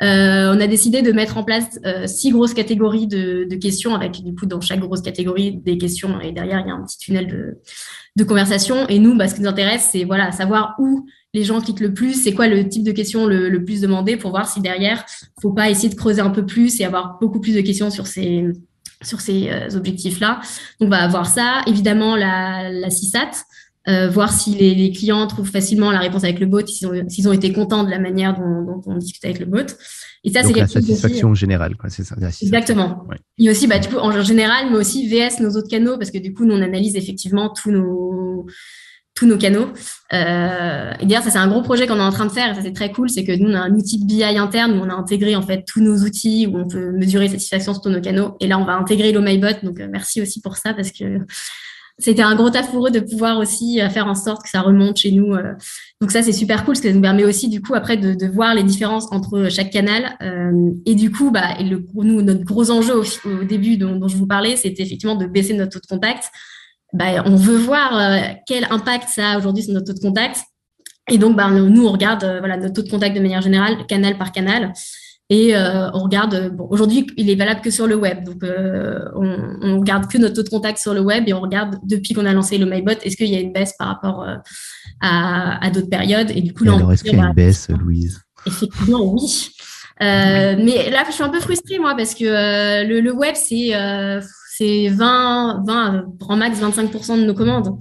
[0.00, 4.46] on a décidé de mettre en place six grosses catégories de, questions, avec du coup
[4.46, 7.58] dans chaque grosse catégorie des questions et derrière il y a un petit tunnel de,
[8.16, 8.88] de conversation.
[8.88, 11.94] Et nous, bah, ce qui nous intéresse, c'est voilà savoir où les gens cliquent le
[11.94, 15.04] plus, c'est quoi le type de questions le, plus demandé pour voir si derrière,
[15.40, 18.06] faut pas essayer de creuser un peu plus et avoir beaucoup plus de questions sur
[18.06, 18.44] ces,
[19.02, 20.40] sur ces euh, objectifs-là.
[20.78, 21.62] Donc, on va avoir ça.
[21.66, 23.30] Évidemment, la, la CISAT,
[23.88, 27.32] euh, voir si les, clients trouvent facilement la réponse avec le bot, s'ils ont, ont,
[27.32, 29.66] été contents de la manière dont, on discute avec le bot.
[30.24, 32.14] Et ça, c'est la satisfaction générale, quoi, c'est ça.
[32.42, 33.08] Exactement.
[33.38, 35.98] Il y a aussi, bah, du coup, en général, mais aussi VS nos autres canaux,
[35.98, 38.46] parce que du coup, nous, on analyse effectivement tous nos
[39.14, 39.68] tous nos canaux.
[40.12, 42.52] Euh, et d'ailleurs, ça c'est un gros projet qu'on est en train de faire.
[42.52, 44.72] Et ça c'est très cool, c'est que nous on a un outil de BI interne
[44.72, 47.82] où on a intégré en fait tous nos outils où on peut mesurer satisfaction sur
[47.82, 48.36] tous nos canaux.
[48.40, 49.62] Et là, on va intégrer l'OMyBot.
[49.62, 51.18] Donc euh, merci aussi pour ça parce que
[51.98, 54.62] c'était un gros taf pour eux de pouvoir aussi euh, faire en sorte que ça
[54.62, 55.34] remonte chez nous.
[55.34, 55.52] Euh.
[56.00, 58.14] Donc ça c'est super cool parce que ça nous permet aussi du coup après de,
[58.14, 60.16] de voir les différences entre chaque canal.
[60.86, 64.08] Et du coup, bah, et le, nous notre gros enjeu au, au début dont, dont
[64.08, 66.30] je vous parlais, c'était effectivement de baisser notre taux de contact
[66.92, 70.42] bah, on veut voir euh, quel impact ça a aujourd'hui sur notre taux de contact.
[71.10, 73.86] Et donc, bah, nous, on regarde euh, voilà, notre taux de contact de manière générale,
[73.86, 74.72] canal par canal.
[75.30, 78.22] Et euh, on regarde, bon, aujourd'hui, il est valable que sur le web.
[78.24, 81.76] Donc, on, on regarde que notre taux de contact sur le web et on regarde
[81.84, 84.26] depuis qu'on a lancé le MyBot, est-ce qu'il y a une baisse par rapport
[85.00, 86.30] à, d'autres périodes?
[86.32, 88.20] Et du coup, là, alors, est-ce qu'il y a une baisse, Louise?
[88.46, 89.48] Effectivement, oui.
[90.00, 93.72] mais là, je suis un peu frustrée, moi, parce que le, le, web, c'est
[94.56, 97.78] c'est 20, 20, grand max 25% de nos commandes.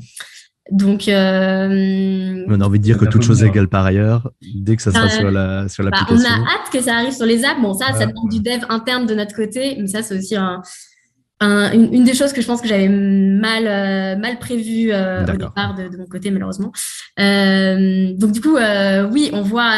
[0.71, 4.81] Donc, euh, on a envie de dire que toute chose égale par ailleurs, dès que
[4.81, 6.29] ça sera sur la sur bah, l'application.
[6.29, 7.61] on a hâte que ça arrive sur les apps.
[7.61, 10.61] Bon, ça, ça demande du dev interne de notre côté, mais ça, c'est aussi un,
[11.41, 15.75] une, des choses que je pense que j'avais mal euh, mal prévu euh, au départ
[15.75, 16.71] de, mon côté, malheureusement.
[17.17, 18.55] donc, du coup,
[19.11, 19.75] oui, on voit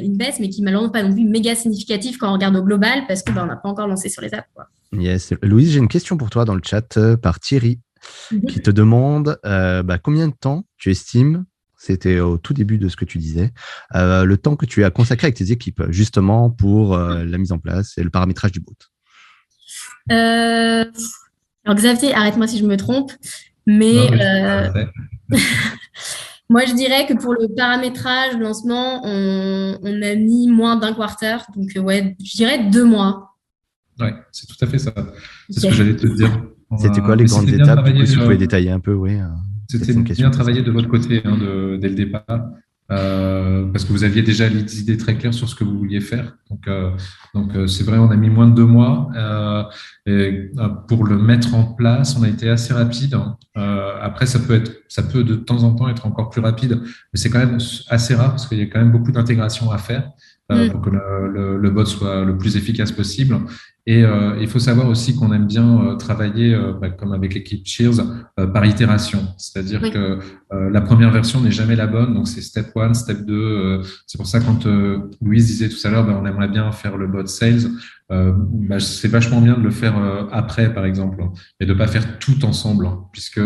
[0.00, 3.02] une baisse, mais qui malheureusement pas non plus méga significative quand on regarde au global,
[3.08, 4.46] parce qu'on bah, n'a pas encore lancé sur les apps.
[4.54, 4.66] Quoi.
[4.98, 5.32] Yes.
[5.42, 7.80] Louise, j'ai une question pour toi dans le chat euh, par Thierry
[8.30, 8.46] mhm.
[8.46, 11.44] qui te demande euh, bah, combien de temps tu estimes,
[11.76, 13.52] c'était au tout début de ce que tu disais,
[13.94, 17.58] euh, le temps que tu as consacré avec tes équipes justement pour la mise en
[17.58, 18.74] place et le paramétrage du bot.
[20.08, 20.86] alors
[21.74, 23.12] Xavier, arrête-moi si je me trompe,
[23.66, 23.94] mais
[26.48, 30.94] moi je dirais que pour le paramétrage, le lancement, on, on a mis moins d'un
[30.94, 33.35] quart d'heure, donc ouais, je dirais deux mois.
[34.00, 34.92] Oui, c'est tout à fait ça.
[35.50, 36.42] C'est ce que j'allais te dire.
[36.78, 39.14] C'était quoi les grandes étapes Si tu pouvais détailler un peu, oui.
[39.14, 39.26] Euh,
[39.68, 42.50] C'était bien travaillé de votre côté hein, de, dès le départ.
[42.92, 46.00] Euh, parce que vous aviez déjà les idées très claires sur ce que vous vouliez
[46.00, 46.36] faire.
[46.50, 46.90] Donc, euh,
[47.34, 49.08] donc euh, c'est vrai, on a mis moins de deux mois.
[50.06, 50.50] Et,
[50.88, 53.14] pour le mettre en place, on a été assez rapide.
[53.14, 53.36] Hein.
[54.00, 57.18] après, ça peut être, ça peut de temps en temps être encore plus rapide, mais
[57.18, 60.10] c'est quand même assez rare parce qu'il y a quand même beaucoup d'intégration à faire.
[60.48, 60.70] Mm.
[60.70, 63.36] pour que le, le, le, bot soit le plus efficace possible.
[63.88, 67.34] Et euh, il faut savoir aussi qu'on aime bien euh, travailler, euh, bah, comme avec
[67.34, 68.02] l'équipe Cheers,
[68.52, 69.26] par itération.
[69.38, 70.18] C'est-à-dire que
[70.52, 73.80] la première version n'est jamais la bonne, donc c'est step 1, step 2.
[74.06, 74.66] c'est pour ça quand
[75.22, 77.70] Louise disait tout à l'heure, bah, on aimerait bien faire le bot sales.
[78.12, 81.24] Euh, bah, c'est vachement bien de le faire euh, après, par exemple,
[81.58, 83.40] et de pas faire tout ensemble, hein, puisque,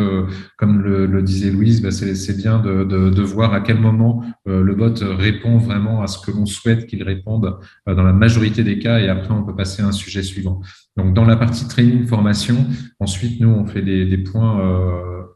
[0.59, 4.23] comme le, le disait Louise, bah, c'est bien de, de, de, voir à quel moment
[4.49, 8.63] euh, le bot répond vraiment à ce que l'on souhaite qu'il réponde dans la majorité
[8.63, 10.61] des cas, et après on peut passer à un sujet suivant.
[10.97, 12.67] Donc, dans la partie training formation,
[12.99, 14.61] ensuite nous on fait des, des points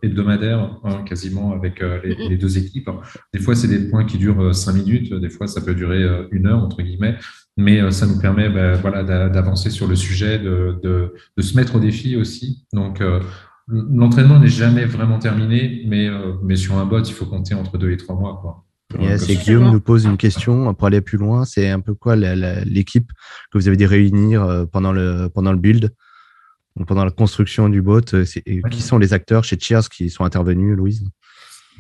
[0.03, 2.91] hebdomadaires, hein, quasiment avec les, les, deux équipes.
[3.33, 6.47] Des fois c'est des points qui durent cinq minutes, des fois ça peut durer une
[6.47, 7.17] heure entre guillemets
[7.57, 11.57] mais euh, ça nous permet ben, voilà, d'avancer sur le sujet, de, de, de, se
[11.57, 12.67] mettre au défi aussi.
[12.73, 13.21] Donc, euh,
[13.69, 16.09] l'entraînement n'est jamais vraiment terminé, mais,
[16.43, 18.39] mais sur un bot, il faut compter entre deux et trois mois.
[18.41, 18.65] Quoi.
[19.29, 21.45] Et Guillaume nous pose une question pour aller plus loin?
[21.45, 23.11] C'est un peu quoi l'équipe
[23.51, 25.91] que vous avez dû réunir pendant le, pendant le build,
[26.87, 31.05] pendant la construction du bot Qui sont les acteurs chez Cheers qui sont intervenus, Louise?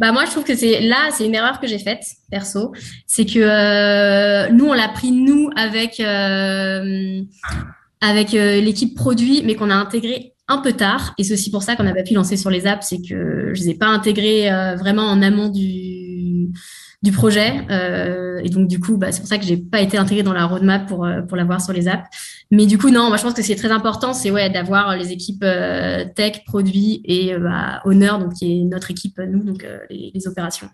[0.00, 2.72] Bah moi, je trouve que c'est là, c'est une erreur que j'ai faite perso.
[3.06, 7.22] C'est que euh, nous, on l'a pris nous avec euh,
[8.00, 11.14] avec euh, l'équipe produit, mais qu'on a intégré un peu tard.
[11.18, 13.52] Et c'est aussi pour ça qu'on n'a pas pu lancer sur les apps, c'est que
[13.54, 16.50] je les ai pas intégrés vraiment en amont du
[17.04, 17.52] du projet.
[17.70, 20.32] Euh, et donc, du coup, bah, c'est pour ça que j'ai pas été intégrée dans
[20.32, 22.08] la roadmap pour, euh, pour l'avoir sur les apps.
[22.50, 25.12] Mais du coup, non, moi, je pense que c'est très important, c'est ouais, d'avoir les
[25.12, 30.26] équipes euh, tech, produits et bah, Honor, donc qui est notre équipe, nous, donc les,
[30.26, 30.68] opérations.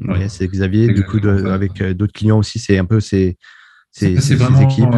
[0.00, 0.92] Ouais, c'est Xavier.
[0.92, 3.38] Du coup, avec d'autres clients aussi, c'est un peu ces,
[3.90, 4.94] c'est vraiment équipes,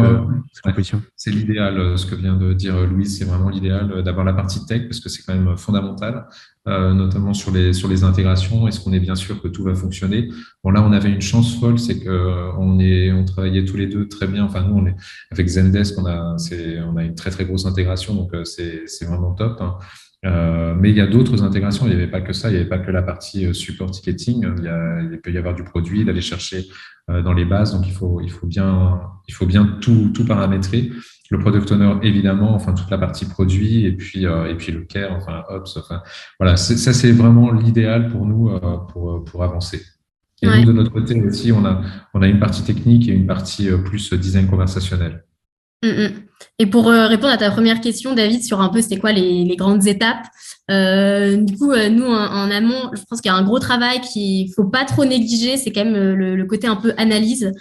[1.15, 4.83] C'est l'idéal, ce que vient de dire Louise, c'est vraiment l'idéal d'avoir la partie tech
[4.83, 6.27] parce que c'est quand même fondamental.
[6.65, 8.69] Euh, notamment sur les, sur les intégrations.
[8.69, 10.29] Est-ce qu'on est bien sûr que tout va fonctionner?
[10.63, 14.07] Bon, là, on avait une chance folle, c'est qu'on est, on travaillait tous les deux
[14.07, 14.45] très bien.
[14.45, 14.95] Enfin, nous, on est
[15.29, 16.37] avec Zendesk, on a,
[16.87, 19.57] on a une très très grosse intégration, donc euh, c'est vraiment top.
[19.59, 19.75] Hein.
[20.25, 21.85] Euh, mais il y a d'autres intégrations.
[21.85, 22.49] Il n'y avait pas que ça.
[22.49, 24.47] Il n'y avait pas que la partie support ticketing.
[24.57, 26.65] Il, y a, il peut y avoir du produit, d'aller chercher
[27.07, 27.73] dans les bases.
[27.73, 30.91] Donc il faut, il faut bien, il faut bien tout, tout paramétrer
[31.33, 34.81] le product owner évidemment, enfin toute la partie produit et puis euh, et puis le
[34.81, 36.01] care, enfin ops, enfin
[36.39, 39.81] voilà, ça c'est vraiment l'idéal pour nous euh, pour pour avancer.
[40.41, 41.81] Et nous de notre côté aussi, on a
[42.13, 45.23] on a une partie technique et une partie euh, plus design conversationnel.
[45.83, 46.11] Mm, mm.
[46.59, 49.55] Et pour répondre à ta première question, David, sur un peu c'était quoi les, les,
[49.55, 50.25] grandes étapes,
[50.69, 54.65] du coup, nous en, amont, je pense qu'il y a un gros travail qu'il faut
[54.65, 57.51] pas trop négliger, c'est quand même le, le, côté un peu analyse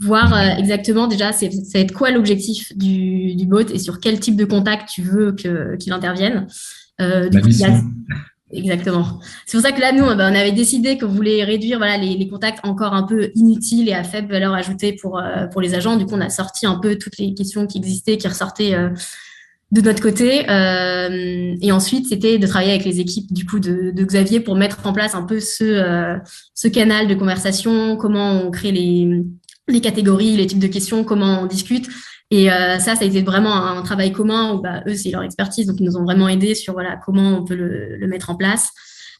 [0.00, 4.18] voir euh, exactement déjà ça va être quoi l'objectif du, du, bot et sur quel
[4.18, 6.46] type de contact tu veux qu'il intervienne.
[7.00, 7.48] Euh, du coup,
[8.52, 9.20] exactement.
[9.46, 12.28] C'est pour ça que là, nous, on avait décidé qu'on voulait réduire voilà, les, les,
[12.28, 15.96] contacts encore un peu inutiles et à faible valeur ajoutée pour, euh, pour les agents.
[15.96, 18.90] Du coup, on a sorti un peu toutes les questions qui existaient, qui ressortaient euh,
[19.70, 20.48] de notre côté.
[20.50, 24.56] Euh, et ensuite, c'était de travailler avec les équipes du coup de, de, Xavier pour
[24.56, 26.18] mettre en place un peu ce,
[26.54, 29.22] ce canal de conversation, comment on crée les,
[29.68, 31.88] les catégories, les types de questions, comment on discute.
[32.30, 35.22] Et euh, ça, ça a été vraiment un travail commun où bah, eux, c'est leur
[35.22, 38.36] expertise, donc ils nous ont vraiment aidés sur voilà comment on peut le, mettre en
[38.36, 38.70] place.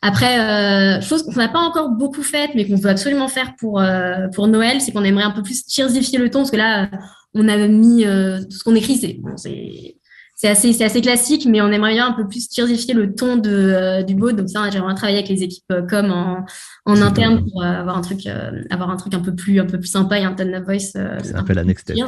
[0.03, 3.81] Après, euh, chose qu'on n'a pas encore beaucoup faite, mais qu'on veut absolument faire pour
[3.81, 6.88] euh, pour Noël, c'est qu'on aimerait un peu plus cheersifier le ton, parce que là,
[7.35, 9.96] on a mis euh, ce qu'on écrit, c'est bon, c'est
[10.40, 13.37] c'est assez, c'est assez classique, mais on aimerait bien un peu plus tirzifier le ton
[13.37, 14.33] de, euh, du beau.
[14.33, 16.46] Donc ça, j'aimerais travailler avec les équipes euh, com en,
[16.87, 18.26] en interne pour euh, avoir un truc,
[18.70, 20.92] avoir un truc un peu plus, un peu plus sympa et un tone of voice.
[21.22, 21.98] c'est un peu la next step.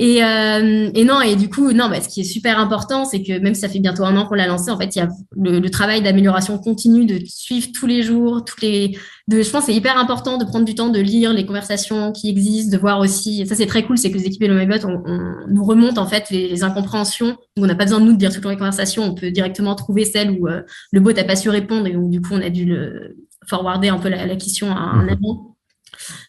[0.00, 3.20] Et, euh, et, non, et du coup, non, bah, ce qui est super important, c'est
[3.20, 5.02] que même si ça fait bientôt un an qu'on l'a lancé, en fait, il y
[5.02, 8.96] a le, travail d'amélioration continue, de suivre tous les jours, toutes les.
[9.26, 12.30] De, je pense c'est hyper important de prendre du temps de lire les conversations qui
[12.30, 13.44] existent, de voir aussi.
[13.44, 16.30] Ça, c'est très cool, c'est que les équipes HelloMyBot, on, on nous remonte en fait
[16.30, 17.30] les, incompréhensions.
[17.30, 19.74] Donc, on n'a pas besoin de nous de lire toutes les conversations, on peut directement
[19.74, 22.40] trouver celle où euh, le bot n'a pas su répondre et où du coup, on
[22.40, 23.16] a dû le
[23.48, 25.08] forwarder un peu la, la question à un mmh.
[25.08, 25.28] ami.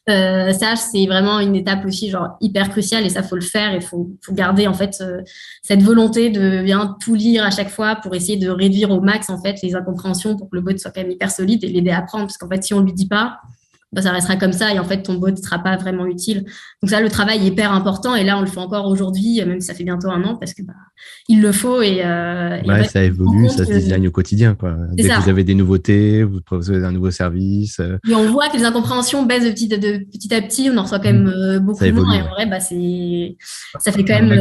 [0.10, 3.82] Euh, ça, c'est vraiment une étape aussi hyper cruciale et ça faut le faire et
[3.82, 5.22] faut, faut garder en fait euh,
[5.62, 9.30] cette volonté de bien tout lire à chaque fois pour essayer de réduire au max
[9.30, 11.91] en fait les incompréhensions pour que le bot soit quand même hyper solide et l'aider
[11.91, 12.26] à apprendre.
[12.26, 13.39] Parce qu'en fait si on lui dit pas
[13.91, 16.45] bah, ça restera comme ça et en fait ton bot ne sera pas vraiment utile.
[16.82, 19.60] Donc ça, le travail est hyper important et là on le fait encore aujourd'hui, même
[19.60, 20.73] si ça fait bientôt un an parce que bah,
[21.28, 24.75] il le faut et, euh, ouais, ça évolue, ça se design au quotidien quoi.
[24.91, 27.80] Dès que vous avez des nouveautés, vous proposez un nouveau service.
[27.80, 27.97] Euh.
[28.08, 30.84] Et on voit que les incompréhensions baissent de petit, de petit à petit, on en
[30.84, 31.30] reçoit quand même mmh.
[31.30, 33.38] euh, beaucoup moins et en vrai bah c'est
[33.80, 34.32] ça fait quand même.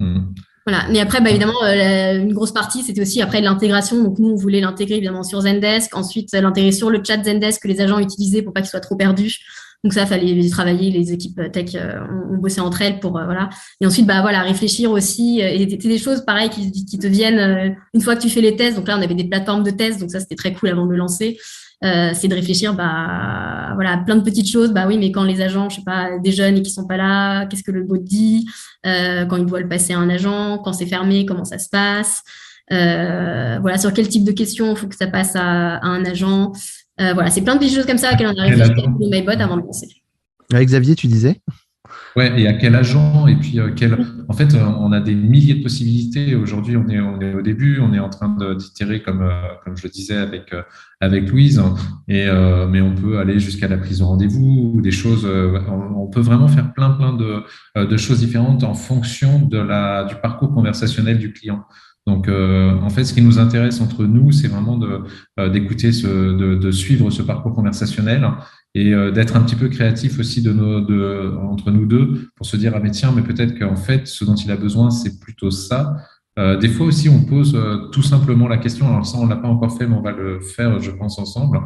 [0.00, 0.20] Euh,
[0.68, 0.86] voilà.
[0.90, 4.02] Mais après, bah, évidemment, euh, une grosse partie, c'était aussi après l'intégration.
[4.04, 5.96] Donc, nous, on voulait l'intégrer évidemment sur Zendesk.
[5.96, 8.94] Ensuite, l'intégrer sur le chat Zendesk que les agents utilisaient pour pas qu'ils soient trop
[8.94, 9.38] perdus.
[9.84, 10.90] Donc ça, fallait travailler.
[10.90, 12.00] Les équipes tech euh,
[12.32, 13.48] ont bossé entre elles pour euh, voilà.
[13.80, 15.40] Et ensuite, bah voilà, réfléchir aussi.
[15.40, 18.76] Et c'était des choses pareilles qui, te viennent une fois que tu fais les tests.
[18.76, 20.00] Donc là, on avait des plateformes de tests.
[20.00, 21.38] Donc ça, c'était très cool avant de le lancer.
[21.84, 25.40] Euh, c'est de réfléchir bah voilà plein de petites choses bah oui mais quand les
[25.40, 27.98] agents je sais pas des jeunes et qui sont pas là qu'est-ce que le bot
[27.98, 28.48] dit
[28.84, 31.68] euh, quand il doit le passer à un agent quand c'est fermé comment ça se
[31.68, 32.24] passe
[32.72, 36.50] euh, voilà sur quel type de questions faut que ça passe à un agent
[36.98, 39.56] voilà c'est plein de petites choses comme ça auxquelles on a réfléchi avec MyBot avant
[39.56, 39.88] de lancer
[40.52, 41.40] avec Xavier tu disais?
[42.16, 43.96] Ouais, et à quel agent Et puis, quel...
[44.28, 46.34] en fait, on a des milliers de possibilités.
[46.34, 49.30] Aujourd'hui, on est, on est au début, on est en train d'itérer, comme,
[49.64, 50.54] comme je le disais avec,
[51.00, 51.62] avec Louise,
[52.08, 52.26] et,
[52.68, 55.26] mais on peut aller jusqu'à la prise de rendez-vous ou des choses.
[55.26, 57.42] on peut vraiment faire plein, plein de,
[57.84, 61.64] de choses différentes en fonction de la, du parcours conversationnel du client.
[62.08, 64.80] Donc, euh, en fait, ce qui nous intéresse entre nous, c'est vraiment
[65.38, 68.26] euh, d'écouter, de, de, suivre ce parcours conversationnel
[68.74, 72.46] et euh, d'être un petit peu créatif aussi de nos, de, entre nous deux pour
[72.46, 75.20] se dire ah mais tiens, mais peut-être qu'en fait, ce dont il a besoin, c'est
[75.20, 75.96] plutôt ça.
[76.60, 77.58] des fois aussi, on pose
[77.92, 78.88] tout simplement la question.
[78.88, 81.60] Alors ça, on l'a pas encore fait, mais on va le faire, je pense, ensemble.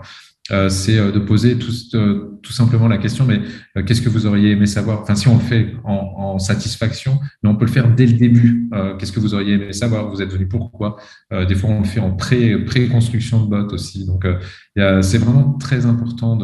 [0.50, 3.40] Euh, c'est euh, de poser tout, euh, tout, simplement la question, mais
[3.84, 5.00] qu'est-ce que vous auriez aimé savoir?
[5.02, 8.70] Enfin, si on le fait en, satisfaction, mais on peut le faire dès le début.
[8.98, 10.08] qu'est-ce que vous auriez aimé savoir?
[10.08, 10.96] Vous êtes venu pourquoi?
[11.30, 14.06] Des fois, on le fait en pré, pré-construction de bot aussi.
[14.06, 14.26] Donc,
[14.76, 16.36] c'est vraiment très important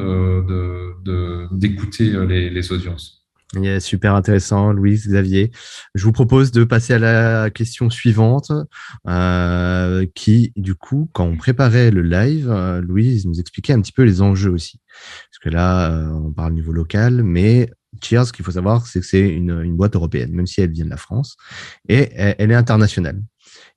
[1.52, 3.17] d'écouter de, de, les, les audiences.
[3.54, 5.50] Yeah, super intéressant, Louise, Xavier.
[5.94, 8.52] Je vous propose de passer à la question suivante,
[9.08, 13.92] euh, qui, du coup, quand on préparait le live, euh, Louise nous expliquait un petit
[13.92, 14.80] peu les enjeux aussi.
[15.30, 17.70] Parce que là, euh, on parle au niveau local, mais
[18.02, 20.70] Cheers, ce qu'il faut savoir, c'est que c'est une, une, boîte européenne, même si elle
[20.70, 21.38] vient de la France,
[21.88, 23.22] et elle est internationale.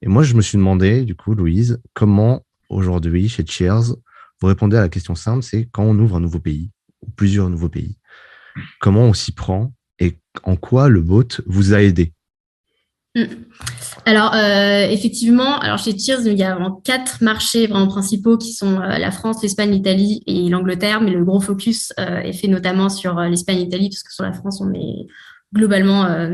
[0.02, 3.96] Et moi, je me suis demandé, du coup, Louise, comment aujourd'hui, chez Cheers,
[4.42, 7.50] vous répondez à la question simple, c'est quand on ouvre un nouveau pays, ou plusieurs
[7.50, 7.98] nouveaux pays
[8.80, 12.14] Comment on s'y prend et en quoi le bot vous a aidé?
[13.14, 13.24] Mm.
[14.06, 18.80] alors euh, effectivement, alors chez Cheers, il y a quatre marchés vraiment principaux qui sont
[18.80, 22.88] euh, la France, l'Espagne, l'Italie et l'Angleterre, mais le gros focus euh, est fait notamment
[22.88, 25.08] sur l'Espagne l'Italie, parce que sur la France, on est
[25.54, 26.30] globalement euh,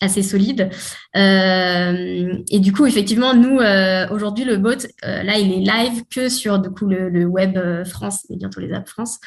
[0.00, 0.70] assez solide.
[1.16, 6.28] Euh, et du coup, effectivement, nous, euh, aujourd'hui, le bot, là, il est live que
[6.28, 9.18] sur du coup, le, web France et bientôt les apps France.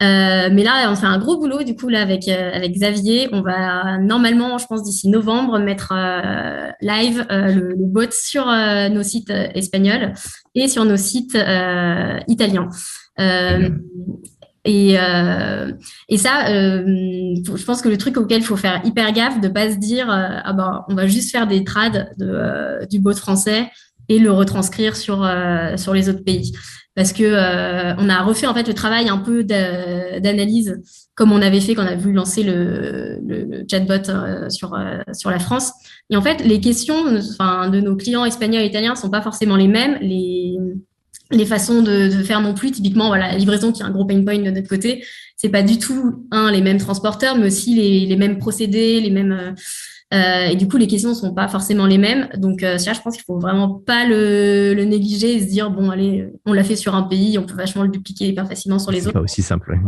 [0.00, 3.28] mais là, on fait un gros boulot, du coup, là, avec, avec Xavier.
[3.32, 5.92] On va normalement, je pense, d'ici novembre, mettre
[6.80, 10.14] live le, bot sur nos sites espagnols
[10.54, 11.36] et sur nos sites
[12.28, 12.68] italiens.
[14.66, 15.72] Et, euh,
[16.08, 16.82] et ça, euh,
[17.44, 20.10] je pense que le truc auquel il faut faire hyper gaffe, de pas se dire
[20.10, 23.70] euh, ah ben on va juste faire des trades de, euh, du bot français
[24.08, 26.52] et le retranscrire sur euh, sur les autres pays,
[26.94, 27.24] parce que
[27.98, 30.80] on a refait en fait le travail un peu d'analyse
[31.14, 34.02] comme on avait fait quand on a voulu lancer le, le, le chatbot
[34.48, 34.78] sur
[35.12, 35.72] sur la France.
[36.10, 39.56] Et en fait, les questions, enfin de nos clients espagnols et italiens sont pas forcément
[39.56, 39.98] les mêmes.
[40.00, 40.56] Les
[41.36, 42.70] les façons de, faire non plus.
[42.70, 45.04] Typiquement, voilà, la livraison qui est un gros pain point de notre côté,
[45.36, 49.10] c'est pas du tout un les mêmes transporteurs, mais aussi les, les mêmes procédés, les
[49.10, 49.54] mêmes
[50.14, 52.28] euh, euh, et du coup, les questions ne sont pas forcément les mêmes.
[52.36, 55.70] Donc, euh, ça, je pense qu'il faut vraiment pas le, le, négliger et se dire,
[55.70, 58.78] bon, allez, on l'a fait sur un pays, on peut vachement le dupliquer hyper facilement
[58.78, 59.08] sur les autres.
[59.08, 59.78] C'est pas aussi simple.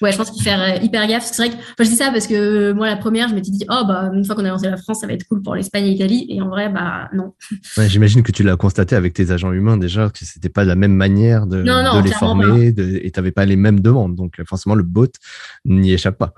[0.00, 1.24] Ouais, je pense qu'il faut faire euh, hyper gaffe.
[1.24, 3.64] C'est vrai que, enfin, je dis ça parce que moi, la première, je m'étais dit,
[3.70, 5.86] oh, bah, une fois qu'on a lancé la France, ça va être cool pour l'Espagne
[5.86, 6.26] et l'Italie.
[6.28, 7.34] Et en vrai, bah, non.
[7.78, 10.74] Ouais, J'imagine que tu l'as constaté avec tes agents humains déjà, que c'était pas la
[10.74, 14.14] même manière de, de les former de, et tu n'avais pas les mêmes demandes.
[14.14, 15.10] Donc, forcément, le bot
[15.64, 16.34] n'y échappe pas.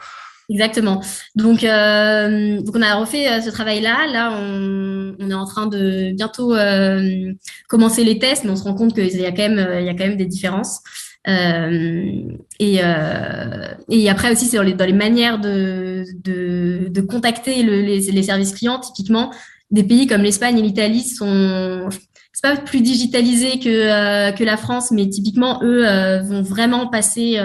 [0.51, 1.01] Exactement.
[1.37, 4.07] Donc, euh, donc on a refait euh, ce travail-là.
[4.13, 7.33] Là, on, on, est en train de bientôt euh,
[7.69, 9.89] commencer les tests, mais on se rend compte qu'il y a quand même, il y
[9.89, 10.81] a quand même des différences.
[11.27, 17.01] Euh, et, euh, et après aussi, c'est dans les, dans les manières de, de, de
[17.01, 18.79] contacter le, les, les, services clients.
[18.79, 19.33] Typiquement,
[19.71, 21.89] des pays comme l'Espagne et l'Italie sont
[22.33, 25.87] c'est pas plus digitalisé que euh, que la France, mais typiquement eux
[26.25, 27.41] vont vraiment passer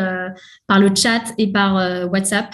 [0.68, 2.54] par le chat et par WhatsApp.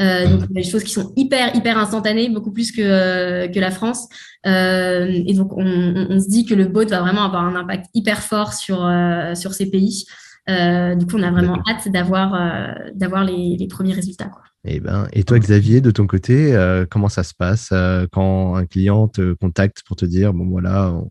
[0.00, 3.70] Euh, donc, des choses qui sont hyper, hyper instantanées, beaucoup plus que, euh, que la
[3.70, 4.08] France.
[4.46, 7.86] Euh, et donc, on, on, se dit que le bot va vraiment avoir un impact
[7.94, 8.90] hyper fort sur,
[9.34, 10.06] sur ces pays.
[10.48, 14.26] Du coup, on a vraiment hâte d'avoir d'avoir les, les, premiers résultats.
[14.26, 14.42] Quoi.
[14.64, 16.56] Et, eh ben, et toi, Xavier, de ton côté,
[16.90, 17.72] comment ça se passe
[18.12, 21.10] quand un client te contacte pour te dire, bon voilà, on,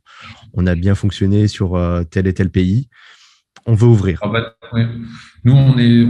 [0.54, 2.90] on a bien fonctionné sur tel et tel pays,
[3.66, 4.56] on veut ouvrir ah bah,
[5.44, 6.06] nous, on est,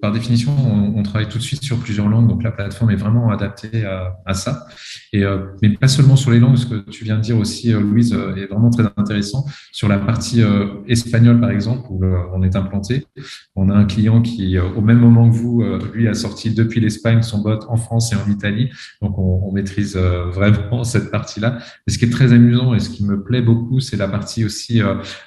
[0.00, 0.52] par définition,
[0.96, 4.34] on, travaille tout de suite sur plusieurs langues, donc la plateforme est vraiment adaptée à,
[4.34, 4.66] ça.
[5.12, 7.72] Et, euh, mais pas seulement sur les langues, ce que tu viens de dire aussi,
[7.72, 9.44] euh, Louise, euh, est vraiment très intéressant.
[9.72, 10.42] Sur la partie
[10.86, 13.06] espagnole, par exemple, où on est implanté,
[13.56, 17.22] on a un client qui, au même moment que vous, lui, a sorti depuis l'Espagne
[17.22, 18.70] son bot en France et en Italie.
[19.00, 21.58] Donc, on, on maîtrise vraiment cette partie-là.
[21.86, 24.44] Et ce qui est très amusant et ce qui me plaît beaucoup, c'est la partie
[24.44, 24.80] aussi,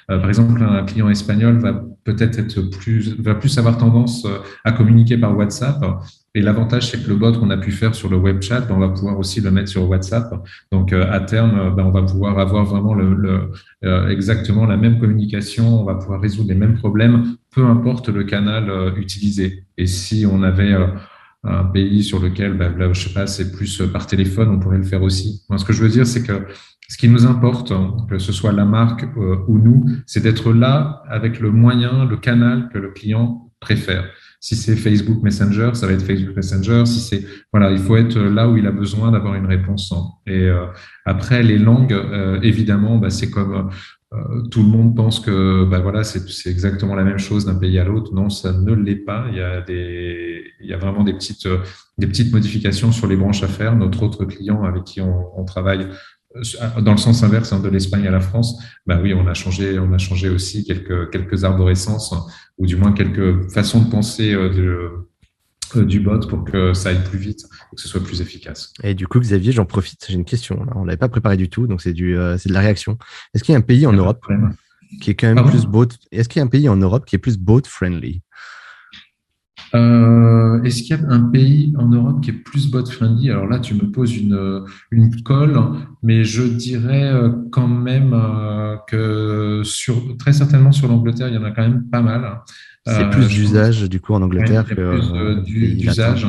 [0.06, 4.72] par exemple, un client espagnol va peut-être être plus va plus avoir tendance euh, à
[4.72, 5.84] communiquer par WhatsApp.
[6.34, 8.74] Et l'avantage, c'est que le bot qu'on a pu faire sur le web chat, ben,
[8.74, 10.34] on va pouvoir aussi le mettre sur WhatsApp.
[10.70, 13.50] Donc, euh, à terme, ben, on va pouvoir avoir vraiment le,
[13.84, 15.80] euh, exactement la même communication.
[15.80, 19.64] On va pouvoir résoudre les mêmes problèmes, peu importe le canal utilisé.
[19.78, 20.74] Et si on avait
[21.44, 24.78] un pays sur lequel, bah, là, je sais pas, c'est plus par téléphone, on pourrait
[24.78, 25.44] le faire aussi.
[25.48, 26.46] Moi, ce que je veux dire, c'est que
[26.88, 27.72] ce qui nous importe,
[28.08, 32.16] que ce soit la marque euh, ou nous, c'est d'être là avec le moyen, le
[32.16, 34.04] canal que le client préfère.
[34.38, 36.84] Si c'est Facebook Messenger, ça va être Facebook Messenger.
[36.86, 39.92] Si c'est voilà, il faut être là où il a besoin d'avoir une réponse.
[40.26, 40.66] Et euh,
[41.04, 43.70] après les langues, euh, évidemment, bah, c'est comme
[44.50, 47.84] tout le monde pense que bah, voilà, c'est exactement la même chose d'un pays à
[47.84, 48.14] l'autre.
[48.14, 49.26] Non, ça ne l'est pas.
[49.30, 51.48] Il y a des, il y a vraiment des petites,
[51.98, 53.74] des petites modifications sur les branches à faire.
[53.74, 55.88] Notre autre client avec qui on, on travaille
[56.82, 59.78] dans le sens inverse hein, de l'Espagne à la France, bah oui, on a changé,
[59.78, 62.14] on a changé aussi quelques quelques arborescences
[62.58, 65.08] ou du moins quelques façons de penser euh, de, euh,
[65.74, 68.72] du bot pour que ça aille plus vite et que ce soit plus efficace.
[68.82, 70.64] Et du coup, Xavier, j'en profite, j'ai une question.
[70.74, 72.98] On l'avait pas préparé du tout, donc c'est euh, de la réaction.
[73.34, 74.24] Est-ce qu'il y a un pays en Europe
[75.00, 77.16] qui est quand même plus bot Est-ce qu'il y a un pays en Europe qui
[77.16, 78.22] est plus bot friendly?
[79.74, 83.58] Euh, Est-ce qu'il y a un pays en Europe qui est plus bot-friendly Alors là,
[83.58, 85.60] tu me poses une, une colle,
[86.02, 91.38] mais je dirais euh, quand même euh, que sur, très certainement sur l'Angleterre, il y
[91.38, 92.40] en a quand même pas mal.
[92.86, 96.26] C'est plus d'usage du coup en Angleterre que d'usage.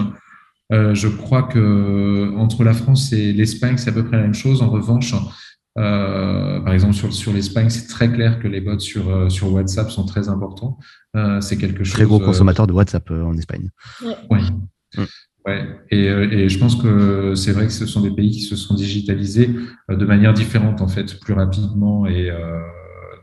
[0.72, 4.62] je crois que entre la France et l'Espagne, c'est à peu près la même chose.
[4.62, 5.14] En revanche,
[5.78, 9.53] euh, par exemple, sur, sur l'Espagne, c'est très clair que les bots sur, euh, sur
[9.53, 10.80] WhatsApp sont très importants.
[11.16, 11.93] Euh, c'est quelque chose.
[11.93, 13.70] Très gros consommateur de WhatsApp en Espagne.
[14.32, 14.39] Oui.
[14.95, 15.03] Mm.
[15.45, 15.66] Ouais.
[15.91, 18.74] Et, et, je pense que c'est vrai que ce sont des pays qui se sont
[18.74, 19.49] digitalisés
[19.88, 22.05] de manière différente, en fait, plus rapidement.
[22.05, 22.30] Et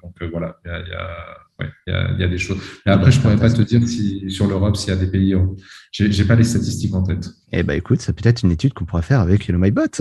[0.03, 2.59] donc, voilà, il y a, y a ouais, il y, a, y, a, des choses.
[2.87, 5.35] Après, je pourrais pas te dire si sur l'Europe s'il y a des pays.
[5.93, 7.29] J'ai, j'ai pas les statistiques en tête.
[7.53, 10.01] Eh ben, écoute, c'est peut-être une étude qu'on pourra faire avec le MyBot.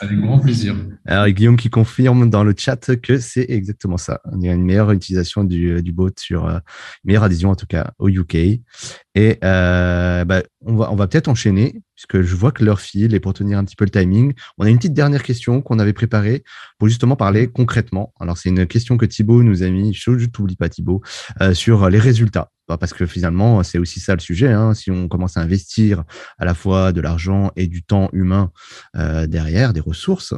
[0.00, 0.74] avec grand plaisir.
[1.04, 4.22] Alors, Guillaume qui confirme dans le chat que c'est exactement ça.
[4.34, 6.58] Il y a une meilleure utilisation du, du bot sur euh,
[7.04, 8.34] meilleure adhésion en tout cas au UK.
[8.34, 13.14] Et euh, bah, on va, on va peut-être enchaîner puisque je vois que l'heure file
[13.14, 15.78] et pour tenir un petit peu le timing, on a une petite dernière question qu'on
[15.78, 16.44] avait préparée
[16.78, 18.12] pour justement parler concrètement.
[18.20, 21.02] Alors, c'est une question que Thibaut nous a mis, je t'oublie pas Thibaut,
[21.40, 22.50] euh, sur les résultats.
[22.68, 24.52] Bah, parce que finalement, c'est aussi ça le sujet.
[24.52, 24.74] Hein.
[24.74, 26.04] Si on commence à investir
[26.38, 28.50] à la fois de l'argent et du temps humain
[28.96, 30.34] euh, derrière, des ressources,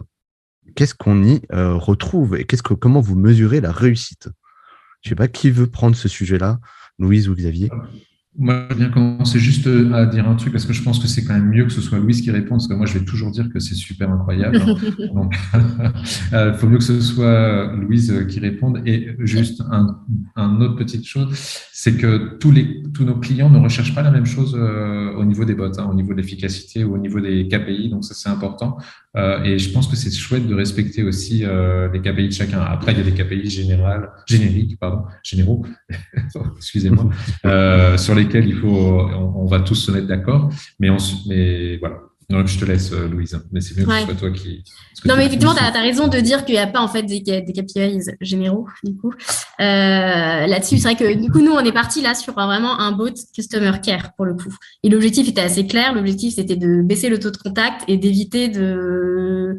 [0.74, 4.28] qu'est-ce qu'on y euh, retrouve et qu'est-ce que comment vous mesurez la réussite?
[5.02, 6.58] Je sais pas qui veut prendre ce sujet-là,
[6.98, 7.70] Louise ou Xavier.
[8.40, 11.08] Moi, je bien commencer juste euh, à dire un truc parce que je pense que
[11.08, 13.04] c'est quand même mieux que ce soit Louise qui réponde parce que moi, je vais
[13.04, 14.60] toujours dire que c'est super incroyable.
[14.60, 14.76] Hein.
[15.14, 15.60] Donc, il
[16.34, 18.80] euh, faut mieux que ce soit Louise qui réponde.
[18.86, 19.98] Et juste un,
[20.36, 21.36] un autre petite chose,
[21.72, 25.24] c'est que tous, les, tous nos clients ne recherchent pas la même chose euh, au
[25.24, 27.88] niveau des bots, hein, au niveau de l'efficacité ou au niveau des KPI.
[27.88, 28.78] Donc, ça, c'est important.
[29.18, 32.60] Euh, et je pense que c'est chouette de respecter aussi euh, les KPI de chacun.
[32.60, 35.66] Après, il y a des KPI général, génériques, pardon, généraux,
[36.56, 37.10] excusez-moi,
[37.44, 40.50] euh, sur lesquels il faut, on, on, va tous se mettre d'accord.
[40.78, 40.88] Mais,
[41.26, 41.96] mais voilà,
[42.30, 43.40] non, je te laisse, euh, Louise.
[43.52, 44.62] Mais c'est mieux que ce soit toi qui.
[45.06, 47.20] Non, mais effectivement, tu as, raison de dire qu'il n'y a pas en fait des,
[47.20, 49.12] des KPIs généraux, du coup.
[49.60, 52.92] Euh, Là-dessus, c'est vrai que du coup, nous, on est parti là sur vraiment un
[52.92, 54.54] bot Customer Care pour le coup.
[54.82, 55.94] Et l'objectif était assez clair.
[55.94, 59.56] L'objectif, c'était de baisser le taux de contact et d'éviter de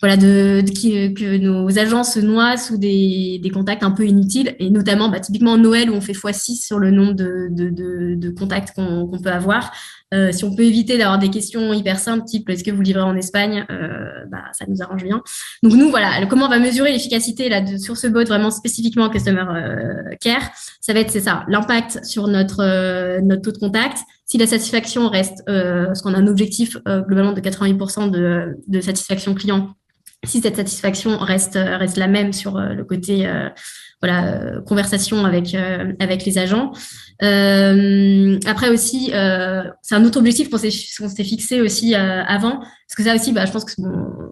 [0.00, 4.54] voilà, de, de, que nos agents se noient sous des, des contacts un peu inutiles,
[4.58, 8.30] et notamment bah, typiquement Noël où on fait x6 sur le nombre de, de, de
[8.30, 9.72] contacts qu'on peut avoir.
[10.14, 13.02] Euh, si on peut éviter d'avoir des questions hyper simples, type est-ce que vous livrez
[13.02, 15.22] en Espagne, euh, bah, ça nous arrange bien.
[15.62, 19.44] Donc nous, voilà, comment on va mesurer l'efficacité là sur ce bot vraiment spécifiquement Customer
[19.48, 20.50] euh, Care
[20.80, 23.98] Ça va être c'est ça, l'impact sur notre notre taux de contact.
[24.26, 29.74] Si la satisfaction reste, parce qu'on a un objectif globalement de 80% de, satisfaction client
[30.24, 33.30] si cette satisfaction reste, reste la même sur le côté
[34.02, 35.54] voilà, euh, conversation avec,
[36.00, 36.72] avec les agents.
[37.20, 39.12] après aussi,
[39.82, 43.52] c'est un autre objectif qu'on s'est fixé aussi avant, parce que ça aussi, bah, je
[43.52, 43.72] pense que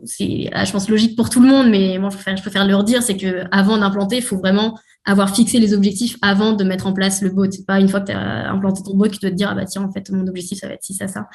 [0.05, 2.67] c'est, ah, je pense logique pour tout le monde, mais moi je préfère, je préfère
[2.67, 6.63] leur dire, c'est que avant d'implanter, il faut vraiment avoir fixé les objectifs avant de
[6.63, 7.51] mettre en place le bot.
[7.51, 9.49] C'est pas une fois que tu as implanté ton bot que tu dois te dire
[9.51, 11.29] ah bah tiens en fait mon objectif ça va être ci ça ça.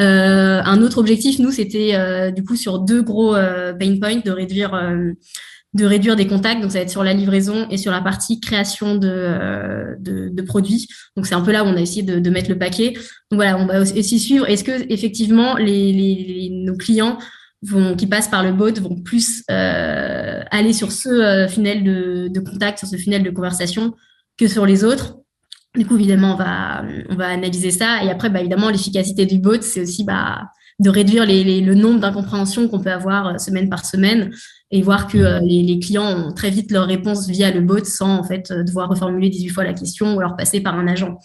[0.00, 4.20] Euh, un autre objectif nous c'était euh, du coup sur deux gros euh, pain points
[4.22, 5.12] de réduire euh,
[5.74, 8.40] de réduire des contacts donc ça va être sur la livraison et sur la partie
[8.40, 10.86] création de euh, de, produits.
[11.16, 12.92] Donc c'est un peu là où on a essayé de, mettre le paquet.
[13.30, 17.18] Donc voilà on va aussi suivre est-ce que effectivement les, nos clients
[17.62, 22.40] vont, qui passent par le bot vont plus euh, aller sur ce euh, funnel de,
[22.40, 23.94] contact, sur ce funnel de conversation
[24.38, 25.16] que sur les autres?
[25.76, 28.02] Du coup, évidemment, on va, on va analyser ça.
[28.02, 32.00] Et après, bah, évidemment, l'efficacité du bot, c'est aussi bah, de réduire les, le nombre
[32.00, 34.30] d'incompréhensions qu'on peut avoir euh, semaine par semaine
[34.70, 37.84] et voir que euh, les, les, clients ont très vite leur réponse via le bot
[37.84, 41.18] sans en fait devoir reformuler 18 fois la question ou alors passer par un agent.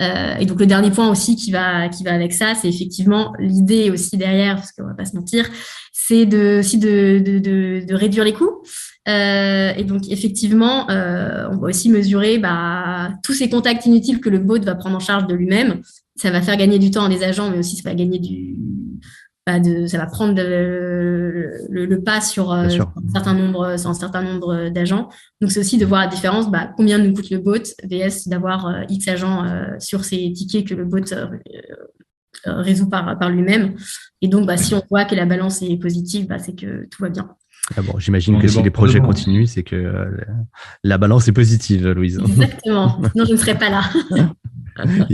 [0.00, 3.90] et donc le dernier point aussi qui va qui va avec ça, c'est effectivement l'idée
[3.90, 5.46] aussi derrière, parce qu'on va pas se mentir,
[5.92, 8.62] c'est de, aussi de, de, de, de réduire les coûts.
[9.08, 14.28] Euh, et donc, effectivement, euh, on va aussi mesurer bah, tous ces contacts inutiles que
[14.28, 15.80] le bot va prendre en charge de lui-même.
[16.16, 18.56] Ça va faire gagner du temps à des agents, mais aussi ça va gagner du,
[19.46, 23.94] bah, de, ça va prendre le, le, pas sur, euh, un certain nombre, sur un
[23.94, 25.08] certain nombre d'agents.
[25.40, 28.66] Donc, c'est aussi de voir la différence, bah, combien nous coûte le bot vs d'avoir
[28.66, 31.00] euh, X agents euh, sur ces tickets que le bot
[32.44, 33.74] résout par, par lui-même.
[34.22, 37.02] Et donc, bah, si on voit que la balance est positive, bah, c'est que tout
[37.02, 37.28] va bien.
[37.76, 40.10] Ah bon, J'imagine que si les projets continuent, c'est que euh,
[40.82, 42.18] la balance est positive, Louise.
[42.18, 43.82] Exactement, sinon je ne serais pas là.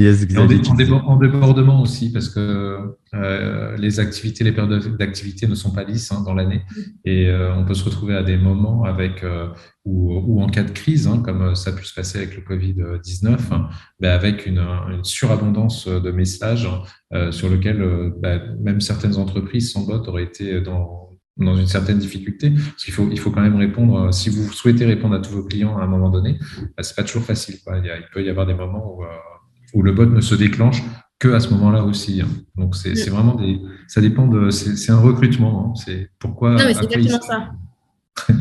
[1.06, 2.78] en, débordement aussi, parce que
[3.14, 6.62] euh, les activités, les périodes d'activité ne sont pas lisses hein, dans l'année.
[7.04, 9.24] Et euh, on peut se retrouver à des moments avec,
[9.84, 13.38] ou, en cas de crise, hein, comme ça a pu se passer avec le Covid-19,
[14.00, 14.64] ben avec une,
[15.02, 16.68] surabondance de messages
[17.30, 21.06] sur lequel ben, même certaines entreprises sans bot auraient été dans
[21.36, 24.50] dans une certaine difficulté, parce qu'il faut, il faut quand même répondre, euh, si vous
[24.52, 26.38] souhaitez répondre à tous vos clients à un moment donné,
[26.76, 27.56] bah, c'est pas toujours facile.
[27.62, 27.78] Quoi.
[27.78, 29.08] Il, peut y avoir des moments où, euh,
[29.76, 30.82] où, le bot ne se déclenche
[31.18, 32.20] que à ce moment-là aussi.
[32.20, 32.28] Hein.
[32.56, 35.66] Donc c'est, c'est vraiment des, ça dépend de, c'est, c'est un recrutement.
[35.66, 35.80] Hein.
[35.84, 36.50] C'est pourquoi.
[36.50, 37.50] Non, mais c'est exactement ça.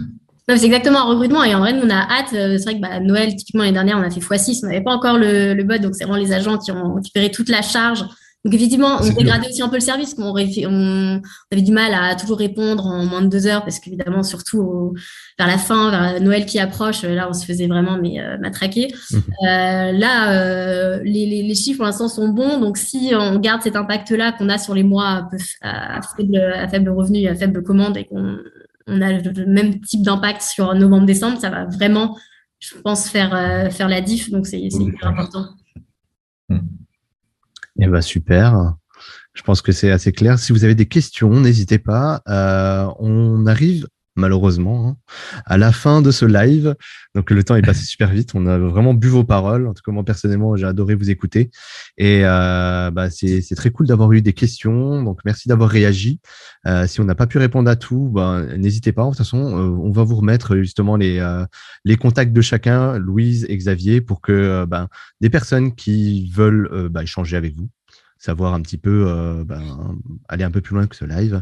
[0.48, 1.44] Non, c'est exactement un recrutement.
[1.44, 2.34] Et en vrai, nous, on a hâte.
[2.34, 4.60] Euh, c'est vrai que bah, Noël, typiquement, l'année dernière, on a fait x6.
[4.64, 5.80] On n'avait pas encore le, le bot.
[5.80, 8.06] Donc, c'est vraiment les agents qui ont récupéré toute la charge
[8.46, 10.14] donc effectivement, on dégradait aussi un peu le service.
[10.20, 11.22] On, on,
[11.52, 14.94] avait du mal à toujours répondre en moins de deux heures parce qu'évidemment, surtout
[15.40, 18.94] vers la fin, vers Noël qui approche, là, on se faisait vraiment mais euh, matraquer.
[19.10, 19.18] Mmh.
[19.18, 22.60] Euh, là, euh, les, les, chiffres pour l'instant sont bons.
[22.60, 25.28] Donc si on garde cet impact-là qu'on a sur les mois
[25.64, 28.38] à, faible, à faible revenu, à faible commande et qu'on
[28.86, 32.16] on a le même type d'impact sur novembre-décembre, ça va vraiment,
[32.60, 34.30] je pense, faire, faire la diff.
[34.30, 35.48] Donc c'est hyper important.
[36.50, 36.60] Mmh.
[37.80, 38.76] Eh ben super.
[39.34, 40.40] Je pense que c'est assez clair.
[40.40, 42.22] Si vous avez des questions, n'hésitez pas.
[42.28, 44.98] Euh, on arrive malheureusement hein,
[45.46, 46.76] à la fin de ce live.
[47.14, 48.32] Donc le temps est passé super vite.
[48.34, 49.68] On a vraiment bu vos paroles.
[49.68, 51.50] En tout cas, moi personnellement, j'ai adoré vous écouter.
[51.98, 55.04] Et euh, bah, c'est très cool d'avoir eu des questions.
[55.04, 56.20] Donc merci d'avoir réagi.
[56.68, 59.04] Euh, si on n'a pas pu répondre à tout, ben, n'hésitez pas.
[59.04, 61.26] De toute façon, on va vous remettre justement les,
[61.84, 64.88] les contacts de chacun, Louise et Xavier, pour que ben,
[65.22, 67.70] des personnes qui veulent ben, échanger avec vous
[68.26, 69.62] savoir un petit peu, euh, ben,
[70.28, 71.42] aller un peu plus loin que ce live,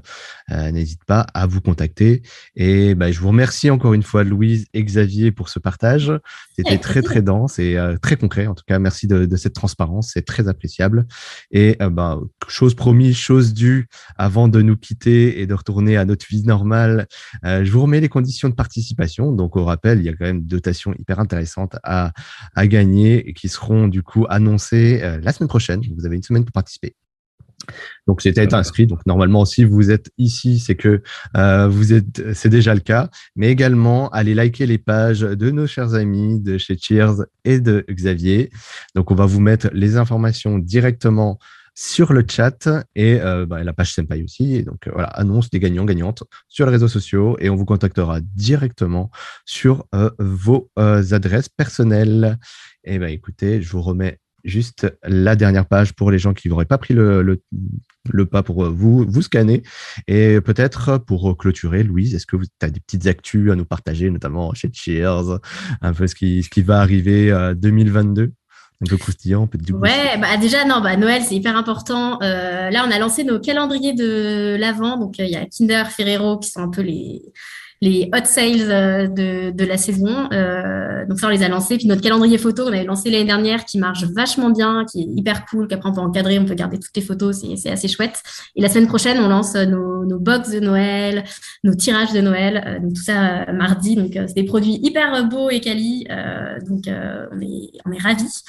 [0.51, 2.21] euh, n'hésite pas à vous contacter.
[2.55, 6.11] Et ben, je vous remercie encore une fois, Louise et Xavier, pour ce partage.
[6.55, 8.47] C'était très, très dense et euh, très concret.
[8.47, 10.11] En tout cas, merci de, cette transparence.
[10.13, 11.07] C'est très appréciable.
[11.51, 16.25] Et ben, chose promise, chose due, avant de nous quitter et de retourner à notre
[16.27, 17.07] vie normale,
[17.43, 19.31] je vous remets les conditions de participation.
[19.31, 22.11] Donc, au rappel, il y a quand même des dotations hyper intéressantes à,
[22.55, 25.81] à gagner et qui seront du coup annoncées la semaine prochaine.
[25.97, 26.72] Vous avez une semaine pour participer
[28.07, 28.87] donc c'était inscrit.
[28.87, 31.01] Donc normalement, si vous êtes ici, c'est que
[31.37, 33.09] euh, vous êtes, c'est déjà le cas.
[33.35, 37.85] Mais également, allez liker les pages de nos chers amis de chez Cheers et de
[37.89, 38.49] Xavier.
[38.95, 41.39] Donc on va vous mettre les informations directement
[41.75, 44.63] sur le chat et euh, bah, la page Senpai aussi.
[44.63, 49.09] Donc voilà, annonce des gagnants gagnantes sur les réseaux sociaux et on vous contactera directement
[49.45, 52.37] sur euh, vos adresses personnelles.
[52.83, 56.65] Et ben écoutez, je vous remets juste la dernière page pour les gens qui n'auraient
[56.65, 59.63] pas pris le, le, pas pour vous, vous scanner.
[60.07, 64.09] Et peut-être pour clôturer, Louise, est-ce que tu as des petites actus à nous partager,
[64.09, 65.39] notamment chez Cheers,
[65.81, 68.33] un peu ce qui, ce qui va arriver 2022
[68.83, 72.21] un peu croustillant, un peu de Ouais, bah déjà, non, bah Noël, c'est hyper important.
[72.21, 74.97] Euh, là, on a lancé nos calendriers de l'Avent.
[74.97, 77.21] Donc, il y a Kinder, Ferrero qui sont un peu les,
[77.83, 80.29] les hot sales euh, de, de la saison.
[80.31, 81.75] Euh, donc ça, on les a lancés.
[81.75, 85.05] Puis notre calendrier photo, on avait lancé l'année dernière, qui marche vachement bien, qui est
[85.05, 88.23] hyper cool, qu'après on peut encadrer, on peut garder toutes les photos, c'est assez chouette.
[88.55, 91.25] Et la semaine prochaine, on lance nos, nos box de Noël,
[91.65, 93.97] nos tirages de Noël, euh, donc tout ça mardi.
[93.97, 96.07] Donc c'est des produits hyper beaux et quali.
[96.65, 98.43] donc on est, on est ravis.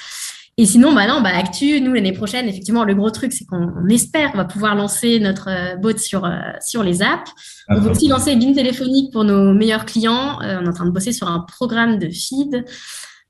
[0.57, 3.87] Et sinon, bah non, bah actu, nous l'année prochaine, effectivement, le gros truc, c'est qu'on
[3.89, 7.29] espère qu'on va pouvoir lancer notre euh, bot sur euh, sur les apps.
[7.67, 10.41] on va aussi lancer BIM téléphonique pour nos meilleurs clients.
[10.41, 12.63] Euh, on est en train de bosser sur un programme de feed.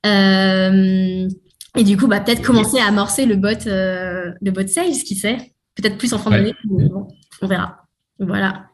[0.04, 5.38] et du coup, bah peut-être commencer à amorcer le bot le bot sales, qui sait,
[5.74, 6.54] peut-être plus en fin d'année.
[6.64, 7.08] Bon,
[7.42, 7.88] on verra.
[8.20, 8.68] Voilà.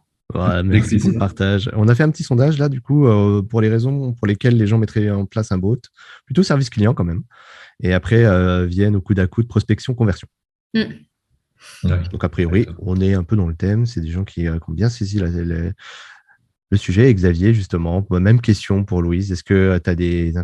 [0.62, 1.70] merci pour le partage.
[1.74, 3.06] On a fait un petit sondage là, du coup,
[3.48, 5.80] pour les raisons pour lesquelles les gens mettraient en place un bot.
[6.26, 7.22] Plutôt service client quand même.
[7.80, 10.28] Et après euh, viennent au coup d'à coup de prospection, conversion.
[10.74, 10.82] Mm.
[11.84, 13.86] Donc, a priori, on est un peu dans le thème.
[13.86, 17.12] C'est des gens qui, euh, ont bien saisi le sujet.
[17.14, 19.30] Xavier, justement, même question pour Louise.
[19.30, 20.34] Est-ce que tu as des,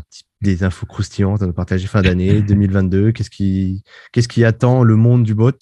[0.43, 4.95] des infos croustillantes à nous partager fin d'année 2022 Qu'est-ce qui, qu'est-ce qui attend le
[4.95, 5.53] monde du bot?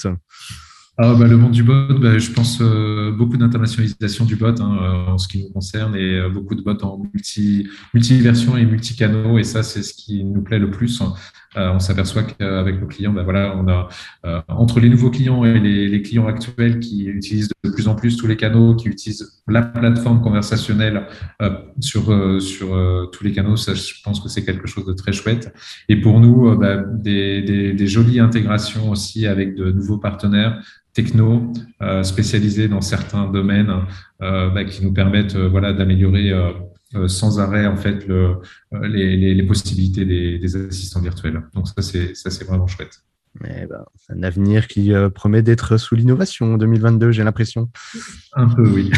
[0.99, 4.79] Ah, bah, le monde du bot, bah, je pense euh, beaucoup d'internationalisation du bot hein,
[4.81, 8.65] euh, en ce qui nous concerne et euh, beaucoup de bots en multi, multi-versions et
[8.65, 9.39] multi-canaux.
[9.39, 11.03] Et ça, c'est ce qui nous plaît le plus.
[11.57, 13.89] On s'aperçoit qu'avec nos clients, bah, voilà, on a
[14.49, 18.27] entre les nouveaux clients et les, clients actuels qui utilisent de plus en plus tous
[18.27, 21.07] les canaux, qui utilisent la plateforme conversationnelle
[21.81, 22.05] sur,
[22.41, 25.53] sur tous les canaux, ça, je pense que c'est quelque chose de très chouette.
[25.89, 30.61] Et pour nous, bah, des, jolies intégrations aussi avec de nouveaux partenaires
[30.97, 31.53] techno
[31.83, 33.71] euh, spécialisés dans certains domaines
[34.23, 36.33] euh, bah, qui nous permettent euh, voilà, d'améliorer
[37.09, 38.41] sans arrêt en fait le,
[38.83, 41.43] les, les, possibilités des, des, assistants virtuels.
[41.55, 43.06] Donc ça c'est ça c'est vraiment chouette.
[43.45, 47.71] Eh ben, c'est un avenir qui euh, promet d'être sous l'innovation en 2022, j'ai l'impression.
[48.35, 48.91] Un peu, oui.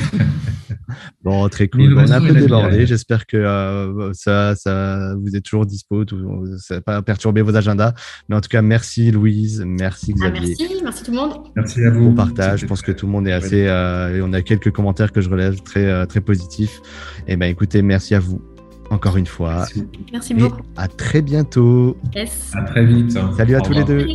[1.23, 1.97] bon, très cool.
[1.99, 2.87] On a un peu débordé.
[2.87, 7.57] J'espère que euh, ça, ça, vous êtes toujours dispo, tout, ça n'a pas perturbé vos
[7.57, 7.95] agendas.
[8.29, 10.55] Mais en tout cas, merci Louise, merci ah, Xavier.
[10.59, 11.35] merci, merci tout le monde.
[11.57, 12.11] Merci à vous.
[12.11, 12.61] Bon partage.
[12.61, 13.67] Je pense que tout le monde est assez.
[13.67, 16.81] Euh, on a quelques commentaires que je relève très, très positifs.
[17.27, 18.41] Et eh ben, écoutez, merci à vous
[18.91, 19.67] encore une fois.
[20.13, 20.63] Merci, beaucoup.
[20.77, 21.97] À très bientôt.
[22.15, 22.53] Yes.
[22.55, 23.19] À très vite.
[23.37, 24.07] Salut à tous les deux.